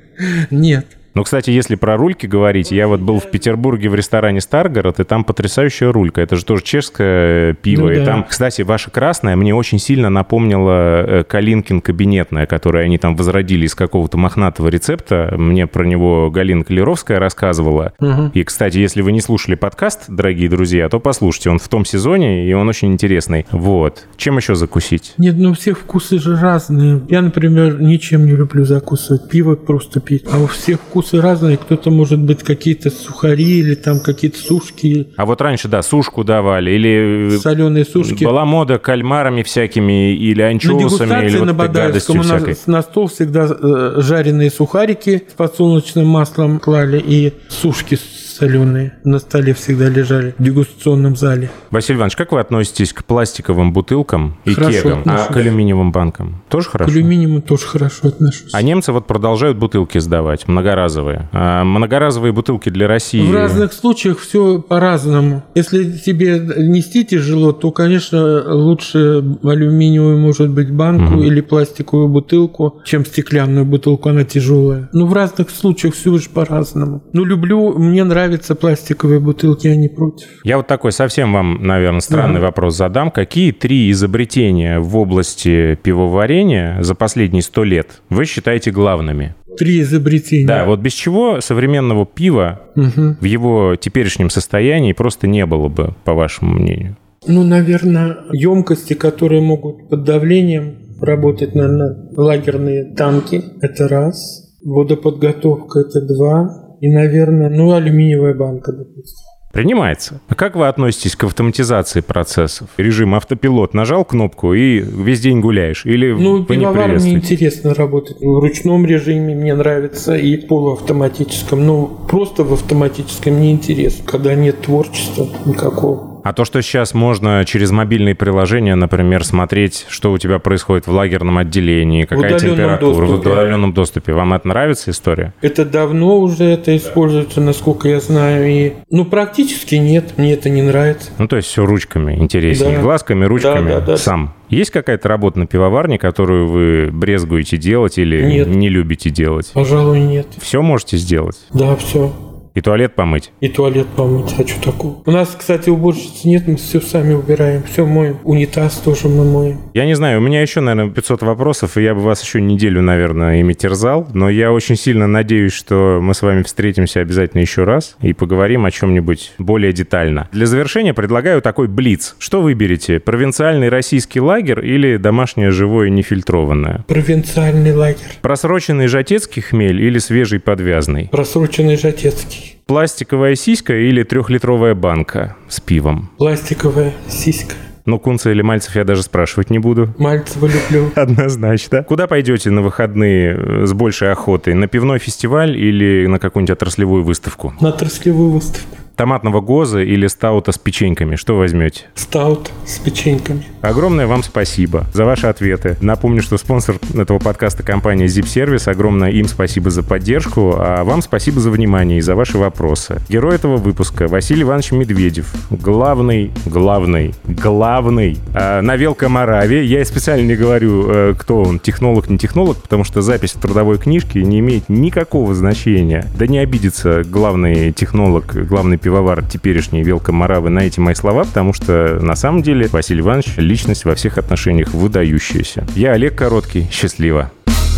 Нет. 0.51 0.85
Ну, 1.13 1.23
кстати, 1.23 1.51
если 1.51 1.75
про 1.75 1.95
рульки 1.95 2.25
говорить, 2.25 2.71
я 2.71 2.87
вот 2.87 2.99
был 2.99 3.19
в 3.19 3.29
Петербурге 3.29 3.89
в 3.89 3.95
ресторане 3.95 4.41
«Старгород», 4.41 4.99
и 4.99 5.03
там 5.03 5.23
потрясающая 5.23 5.91
рулька. 5.91 6.21
Это 6.21 6.35
же 6.35 6.43
тоже 6.43 6.63
чешское 6.63 7.53
пиво. 7.53 7.83
Ну 7.83 7.91
и 7.91 7.95
да. 7.97 8.05
там, 8.05 8.23
кстати, 8.23 8.63
ваша 8.63 8.89
красная 8.89 9.35
мне 9.35 9.53
очень 9.53 9.77
сильно 9.77 10.09
напомнила 10.09 11.03
э, 11.05 11.23
Калинкин 11.23 11.81
кабинетная, 11.81 12.47
которую 12.47 12.83
они 12.83 12.97
там 12.97 13.15
возродили 13.15 13.65
из 13.65 13.75
какого-то 13.75 14.17
мохнатого 14.17 14.69
рецепта. 14.69 15.35
Мне 15.37 15.67
про 15.67 15.83
него 15.83 16.31
Галина 16.31 16.63
Калеровская 16.63 17.19
рассказывала. 17.19 17.93
И, 18.33 18.43
кстати, 18.43 18.77
если 18.77 19.01
вы 19.01 19.11
не 19.11 19.21
слушали 19.21 19.55
подкаст, 19.55 20.05
дорогие 20.07 20.49
друзья, 20.49 20.89
то 20.89 20.99
послушайте. 20.99 21.49
Он 21.49 21.59
в 21.59 21.67
том 21.67 21.85
сезоне, 21.85 22.47
и 22.49 22.53
он 22.53 22.67
очень 22.69 22.91
интересный. 22.91 23.45
Вот. 23.51 24.07
Чем 24.17 24.37
еще 24.37 24.55
закусить? 24.55 25.13
Нет, 25.17 25.35
ну 25.37 25.51
у 25.51 25.53
всех 25.53 25.79
вкусы 25.79 26.17
же 26.17 26.35
разные. 26.35 27.01
Я, 27.09 27.21
например, 27.21 27.81
ничем 27.81 28.25
не 28.25 28.31
люблю 28.31 28.65
закусывать. 28.65 29.29
Пиво 29.29 29.55
просто 29.55 29.99
пить. 29.99 30.25
А 30.31 30.39
у 30.39 30.47
всех 30.47 30.79
вкусы 31.03 31.21
разные. 31.21 31.57
Кто-то 31.57 31.91
может 31.91 32.19
быть 32.19 32.43
какие-то 32.43 32.89
сухари 32.89 33.59
или 33.59 33.75
там 33.75 33.99
какие-то 33.99 34.37
сушки, 34.37 35.07
А 35.15 35.25
вот 35.25 35.41
раньше, 35.41 35.67
да, 35.67 35.81
сушку 35.81 36.23
давали, 36.23 36.71
или 36.71 37.35
э, 37.35 37.37
соленые 37.39 37.85
сушки. 37.85 38.23
была 38.23 38.45
мода 38.45 38.77
кальмарами 38.79 39.43
всякими 39.43 40.13
или 40.15 40.41
На 40.41 40.47
анчоусами, 40.49 40.79
или 40.79 40.87
дегустации 40.89 41.37
вот 41.37 41.45
на 41.45 41.53
Бадаевском 41.53 42.19
у 42.19 42.23
нас 42.23 42.67
на 42.67 42.81
стол 42.81 43.07
всегда 43.07 43.47
э, 43.49 43.95
жареные 43.97 44.49
сухарики 44.49 45.23
с 45.29 45.33
подсолнечным 45.33 46.07
маслом 46.07 46.59
клали 46.59 47.01
и 47.05 47.33
сушки 47.49 47.97
соленые 48.33 48.93
на 49.03 49.19
столе 49.19 49.53
всегда 49.53 49.89
лежали 49.89 50.35
в 50.37 50.43
дегустационном 50.43 51.15
зале. 51.15 51.49
Василий 51.71 51.97
Иванович, 51.97 52.15
как 52.15 52.31
вы 52.31 52.39
относитесь 52.39 52.93
к 52.93 53.03
пластиковым 53.03 53.73
бутылкам 53.73 54.37
и 54.45 54.53
Хорошо 54.53 54.81
кегам, 54.81 54.97
а 54.99 55.01
отношусь. 55.01 55.27
к 55.27 55.37
алюминиевым 55.37 55.91
банкам? 55.91 56.41
Тоже 56.49 56.69
хорошо? 56.69 56.91
К 56.91 56.95
алюминиуму 56.95 57.41
тоже 57.41 57.65
хорошо 57.65 58.07
отношусь. 58.07 58.49
А 58.53 58.61
немцы 58.61 58.91
вот 58.91 59.07
продолжают 59.07 59.57
бутылки 59.57 59.97
сдавать, 59.97 60.47
многоразовые. 60.47 61.29
А 61.31 61.63
многоразовые 61.63 62.33
бутылки 62.33 62.69
для 62.69 62.87
России... 62.87 63.25
В 63.25 63.33
разных 63.33 63.73
случаях 63.73 64.19
все 64.19 64.59
по-разному. 64.61 65.43
Если 65.55 65.91
тебе 65.91 66.39
нести 66.57 67.05
тяжело, 67.05 67.51
то, 67.51 67.71
конечно, 67.71 68.43
лучше 68.53 69.23
алюминиевую, 69.43 70.17
может 70.17 70.49
быть, 70.49 70.71
банку 70.71 71.21
или 71.21 71.41
пластиковую 71.41 72.07
бутылку, 72.07 72.81
чем 72.85 73.05
стеклянную 73.05 73.65
бутылку, 73.65 74.09
она 74.09 74.23
тяжелая. 74.23 74.89
Ну, 74.93 75.05
в 75.05 75.13
разных 75.13 75.49
случаях 75.49 75.93
все 75.93 76.17
же 76.17 76.29
по-разному. 76.29 77.03
Ну, 77.13 77.23
люблю, 77.23 77.77
мне 77.77 78.03
нравятся 78.23 78.55
пластиковые 78.55 79.19
бутылки, 79.19 79.67
я 79.67 79.75
не 79.75 79.89
против. 79.89 80.27
Я 80.43 80.57
вот 80.57 80.67
такой 80.67 80.91
совсем 80.91 81.33
вам, 81.33 81.65
наверное, 81.65 81.99
странный 81.99 82.37
Ага. 82.37 82.47
вопрос 82.47 82.77
задам. 82.77 83.11
Какие 83.11 83.51
три 83.51 83.91
изобретения 83.91 84.79
в 84.79 84.95
области 84.95 85.75
пивоварения 85.83 86.81
за 86.81 86.95
последние 86.95 87.41
сто 87.41 87.63
лет 87.63 88.01
вы 88.09 88.25
считаете 88.25 88.71
главными? 88.71 89.35
Три 89.57 89.81
изобретения. 89.81 90.47
Да, 90.47 90.65
вот 90.65 90.79
без 90.79 90.93
чего 90.93 91.41
современного 91.41 92.05
пива 92.05 92.61
Мгм. 92.75 93.17
в 93.19 93.23
его 93.25 93.75
теперешнем 93.75 94.29
состоянии 94.29 94.93
просто 94.93 95.27
не 95.27 95.45
было 95.45 95.67
бы, 95.67 95.93
по 96.05 96.13
вашему 96.13 96.53
мнению? 96.55 96.95
Ну, 97.27 97.43
наверное, 97.43 98.17
емкости, 98.31 98.93
которые 98.93 99.41
могут 99.41 99.89
под 99.89 100.03
давлением 100.03 100.77
работать 101.01 101.55
на, 101.55 101.67
на 101.67 101.95
лагерные 102.15 102.95
танки, 102.95 103.43
это 103.61 103.87
раз. 103.87 104.49
Водоподготовка, 104.65 105.81
это 105.81 106.01
два. 106.01 106.62
И, 106.83 106.89
наверное, 106.89 107.49
ну, 107.49 107.71
алюминиевая 107.71 108.33
банка, 108.33 108.73
допустим. 108.73 109.25
Принимается. 109.53 110.19
А 110.27 110.35
как 110.35 110.57
вы 110.57 110.67
относитесь 110.67 111.15
к 111.15 111.23
автоматизации 111.23 112.01
процессов? 112.01 112.67
Режим 112.75 113.15
автопилот 113.15 113.73
нажал 113.73 114.03
кнопку 114.03 114.53
и 114.53 114.81
весь 114.81 115.21
день 115.21 115.39
гуляешь? 115.39 115.85
Или 115.85 116.11
Ну, 116.11 116.43
вы 116.43 116.57
не 116.57 116.65
мне 116.67 117.13
интересно 117.13 117.73
работать. 117.73 118.17
В 118.19 118.37
ручном 118.37 118.85
режиме 118.85 119.33
мне 119.33 119.55
нравится 119.55 120.17
и 120.17 120.35
полуавтоматическом. 120.35 121.65
Ну, 121.65 121.87
просто 122.09 122.43
в 122.43 122.51
автоматическом 122.51 123.39
не 123.39 123.51
интересно, 123.53 124.03
когда 124.05 124.35
нет 124.35 124.59
творчества 124.59 125.29
никакого. 125.45 126.12
А 126.23 126.31
то, 126.33 126.45
что 126.45 126.61
сейчас 126.61 126.93
можно 126.93 127.43
через 127.45 127.71
мобильные 127.71 128.15
приложения, 128.15 128.75
например, 128.75 129.25
смотреть, 129.25 129.85
что 129.89 130.11
у 130.13 130.17
тебя 130.17 130.39
происходит 130.39 130.87
в 130.87 130.91
лагерном 130.91 131.37
отделении, 131.37 132.05
какая 132.05 132.39
температура, 132.39 133.05
в 133.05 133.09
доступе. 133.09 133.29
удаленном 133.29 133.73
доступе, 133.73 134.13
вам 134.13 134.33
это 134.33 134.47
нравится 134.47 134.91
история? 134.91 135.33
Это 135.41 135.65
давно 135.65 136.19
уже 136.19 136.45
это 136.45 136.75
используется, 136.77 137.41
насколько 137.41 137.89
я 137.89 137.99
знаю. 137.99 138.47
И... 138.49 138.73
Ну, 138.89 139.03
практически 139.05 139.75
нет, 139.75 140.13
мне 140.17 140.33
это 140.33 140.49
не 140.49 140.61
нравится. 140.61 141.11
Ну, 141.17 141.27
то 141.27 141.35
есть 141.35 141.49
все 141.49 141.65
ручками 141.65 142.15
интереснее. 142.15 142.77
Да. 142.77 142.81
Глазками, 142.83 143.25
ручками, 143.25 143.69
Да, 143.69 143.79
да, 143.79 143.85
да. 143.85 143.97
сам. 143.97 144.33
Есть 144.49 144.71
какая-то 144.71 145.07
работа 145.09 145.39
на 145.39 145.47
пивоварне, 145.47 145.97
которую 145.97 146.47
вы 146.47 146.89
брезгуете 146.91 147.57
делать 147.57 147.97
или 147.97 148.21
Нет. 148.23 148.47
не 148.47 148.69
любите 148.69 149.09
делать? 149.09 149.51
Пожалуй, 149.53 149.99
нет. 149.99 150.27
Все 150.39 150.61
можете 150.61 150.97
сделать? 150.97 151.37
Да, 151.53 151.75
все. 151.75 152.13
И 152.55 152.61
туалет 152.61 152.93
помыть? 152.93 153.31
И 153.41 153.49
туалет 153.49 153.87
помыть, 153.95 154.35
а 154.37 154.47
что 154.47 154.71
такого? 154.71 155.01
У 155.05 155.11
нас, 155.11 155.35
кстати, 155.37 155.69
уборщицы 155.69 156.27
нет, 156.27 156.47
мы 156.47 156.55
все 156.57 156.79
сами 156.81 157.13
убираем, 157.15 157.63
все 157.63 157.83
моем. 157.83 158.19
Унитаз 158.23 158.75
тоже 158.75 159.07
мы 159.07 159.23
моем. 159.23 159.59
Я 159.73 159.85
не 159.85 159.95
знаю, 159.95 160.19
у 160.19 160.21
меня 160.21 160.41
еще, 160.41 160.59
наверное, 160.59 160.93
500 160.93 161.23
вопросов, 161.23 161.77
и 161.77 161.83
я 161.83 161.95
бы 161.95 162.01
вас 162.01 162.21
еще 162.23 162.41
неделю, 162.41 162.83
наверное, 162.83 163.39
ими 163.39 163.53
терзал, 163.53 164.07
но 164.13 164.29
я 164.29 164.51
очень 164.51 164.75
сильно 164.75 165.07
надеюсь, 165.07 165.53
что 165.53 165.99
мы 165.99 166.13
с 166.13 166.21
вами 166.21 166.43
встретимся 166.43 166.99
обязательно 166.99 167.41
еще 167.41 167.63
раз 167.63 167.97
и 168.01 168.13
поговорим 168.13 168.65
о 168.65 168.71
чем-нибудь 168.71 169.33
более 169.39 169.73
детально. 169.73 170.29
Для 170.31 170.45
завершения 170.45 170.93
предлагаю 170.93 171.41
такой 171.41 171.67
блиц. 171.67 172.15
Что 172.19 172.43
выберете, 172.43 172.99
провинциальный 172.99 173.69
российский 173.69 174.19
лагерь 174.19 174.63
или 174.63 174.97
домашнее 174.97 175.49
живое 175.49 175.89
нефильтрованное? 175.89 176.85
Провинциальный 176.87 177.73
лагерь. 177.73 178.19
Просроченный 178.21 178.85
жатецкий 178.85 179.41
хмель 179.41 179.81
или 179.81 179.97
свежий 179.97 180.39
подвязный? 180.39 181.09
Просроченный 181.11 181.77
жатецкий. 181.77 182.42
Пластиковая 182.65 183.35
сиська 183.35 183.75
или 183.75 184.03
трехлитровая 184.03 184.75
банка 184.75 185.35
с 185.47 185.59
пивом? 185.59 186.09
Пластиковая 186.17 186.93
сиська. 187.07 187.55
Ну, 187.85 187.99
Кунца 187.99 188.31
или 188.31 188.41
Мальцев 188.41 188.75
я 188.75 188.85
даже 188.85 189.03
спрашивать 189.03 189.49
не 189.49 189.59
буду. 189.59 189.93
Мальцева 189.97 190.47
люблю. 190.47 190.91
Однозначно. 190.95 191.83
Куда 191.83 192.07
пойдете 192.07 192.49
на 192.49 192.61
выходные 192.61 193.35
э, 193.35 193.65
с 193.65 193.73
большей 193.73 194.11
охотой? 194.11 194.53
На 194.53 194.67
пивной 194.67 194.99
фестиваль 194.99 195.57
или 195.57 196.07
на 196.07 196.17
какую-нибудь 196.17 196.51
отраслевую 196.51 197.03
выставку? 197.03 197.53
На 197.59 197.69
отраслевую 197.69 198.31
выставку. 198.31 198.77
Томатного 198.95 199.41
гоза 199.41 199.81
или 199.81 200.05
стаута 200.07 200.51
с 200.51 200.57
печеньками? 200.59 201.15
Что 201.15 201.35
возьмете? 201.35 201.85
Стаут 201.95 202.51
с 202.65 202.77
печеньками. 202.77 203.43
Огромное 203.61 204.05
вам 204.05 204.21
спасибо 204.21 204.85
за 204.93 205.03
ваши 205.03 205.25
ответы. 205.27 205.77
Напомню, 205.81 206.21
что 206.21 206.37
спонсор 206.37 206.75
этого 206.93 207.17
подкаста 207.17 207.63
компания 207.63 208.05
Zip 208.05 208.25
Service. 208.25 208.69
Огромное 208.69 209.09
им 209.09 209.27
спасибо 209.27 209.71
за 209.71 209.81
поддержку, 209.81 210.55
а 210.57 210.83
вам 210.83 211.01
спасибо 211.01 211.39
за 211.39 211.49
внимание 211.49 211.97
и 211.97 212.01
за 212.01 212.13
ваши 212.15 212.37
вопросы. 212.37 213.01
Герой 213.09 213.35
этого 213.35 213.57
выпуска 213.57 214.07
Василий 214.07 214.43
Иванович 214.43 214.73
Медведев. 214.73 215.33
Главный, 215.49 216.31
главный, 216.45 217.15
главный 217.23 218.17
э, 218.35 218.61
на 218.61 218.75
Велкомораве. 218.75 219.65
Я 219.65 219.83
специально 219.85 220.27
не 220.27 220.35
говорю, 220.35 220.85
э, 220.89 221.15
кто 221.17 221.41
он, 221.41 221.59
технолог, 221.59 222.09
не 222.09 222.19
технолог, 222.19 222.57
потому 222.57 222.83
что 222.83 223.01
запись 223.01 223.33
в 223.33 223.39
трудовой 223.39 223.79
книжке 223.79 224.23
не 224.23 224.39
имеет 224.39 224.69
никакого 224.69 225.33
значения. 225.33 226.05
Да 226.15 226.27
не 226.27 226.37
обидится 226.37 227.03
главный 227.03 227.71
технолог, 227.71 228.35
главный 228.47 228.77
пивовар 228.83 229.23
теперешней 229.23 229.81
Велкоморавы 229.81 230.49
на 230.49 230.59
эти 230.59 230.79
мои 230.79 230.93
слова, 230.93 231.23
потому 231.23 231.53
что 231.53 231.99
на 232.01 232.15
самом 232.15 232.43
деле 232.43 232.67
Василий 232.67 232.99
Иванович 232.99 233.37
личность 233.37 233.85
во 233.85 233.95
всех 233.95 234.17
отношениях 234.17 234.73
выдающаяся. 234.73 235.65
Я 235.75 235.93
Олег 235.93 236.15
Короткий. 236.15 236.67
Счастливо. 236.71 237.31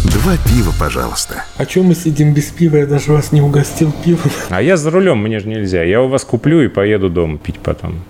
Два 0.04 0.34
пива, 0.38 0.74
пожалуйста. 0.80 1.44
А 1.58 1.66
чем 1.66 1.86
мы 1.86 1.96
сидим 1.96 2.34
без 2.34 2.46
пива? 2.46 2.78
Я 2.78 2.86
даже 2.86 3.12
вас 3.12 3.32
не 3.32 3.42
угостил 3.42 3.94
пивом. 4.04 4.32
А 4.50 4.62
я 4.62 4.78
за 4.78 4.90
рулем, 4.90 5.20
мне 5.20 5.40
же 5.40 5.48
нельзя. 5.48 5.84
Я 5.84 6.02
у 6.02 6.08
вас 6.08 6.24
куплю 6.24 6.62
и 6.62 6.68
поеду 6.68 7.10
дома 7.10 7.38
пить 7.38 7.60
потом. 7.60 8.04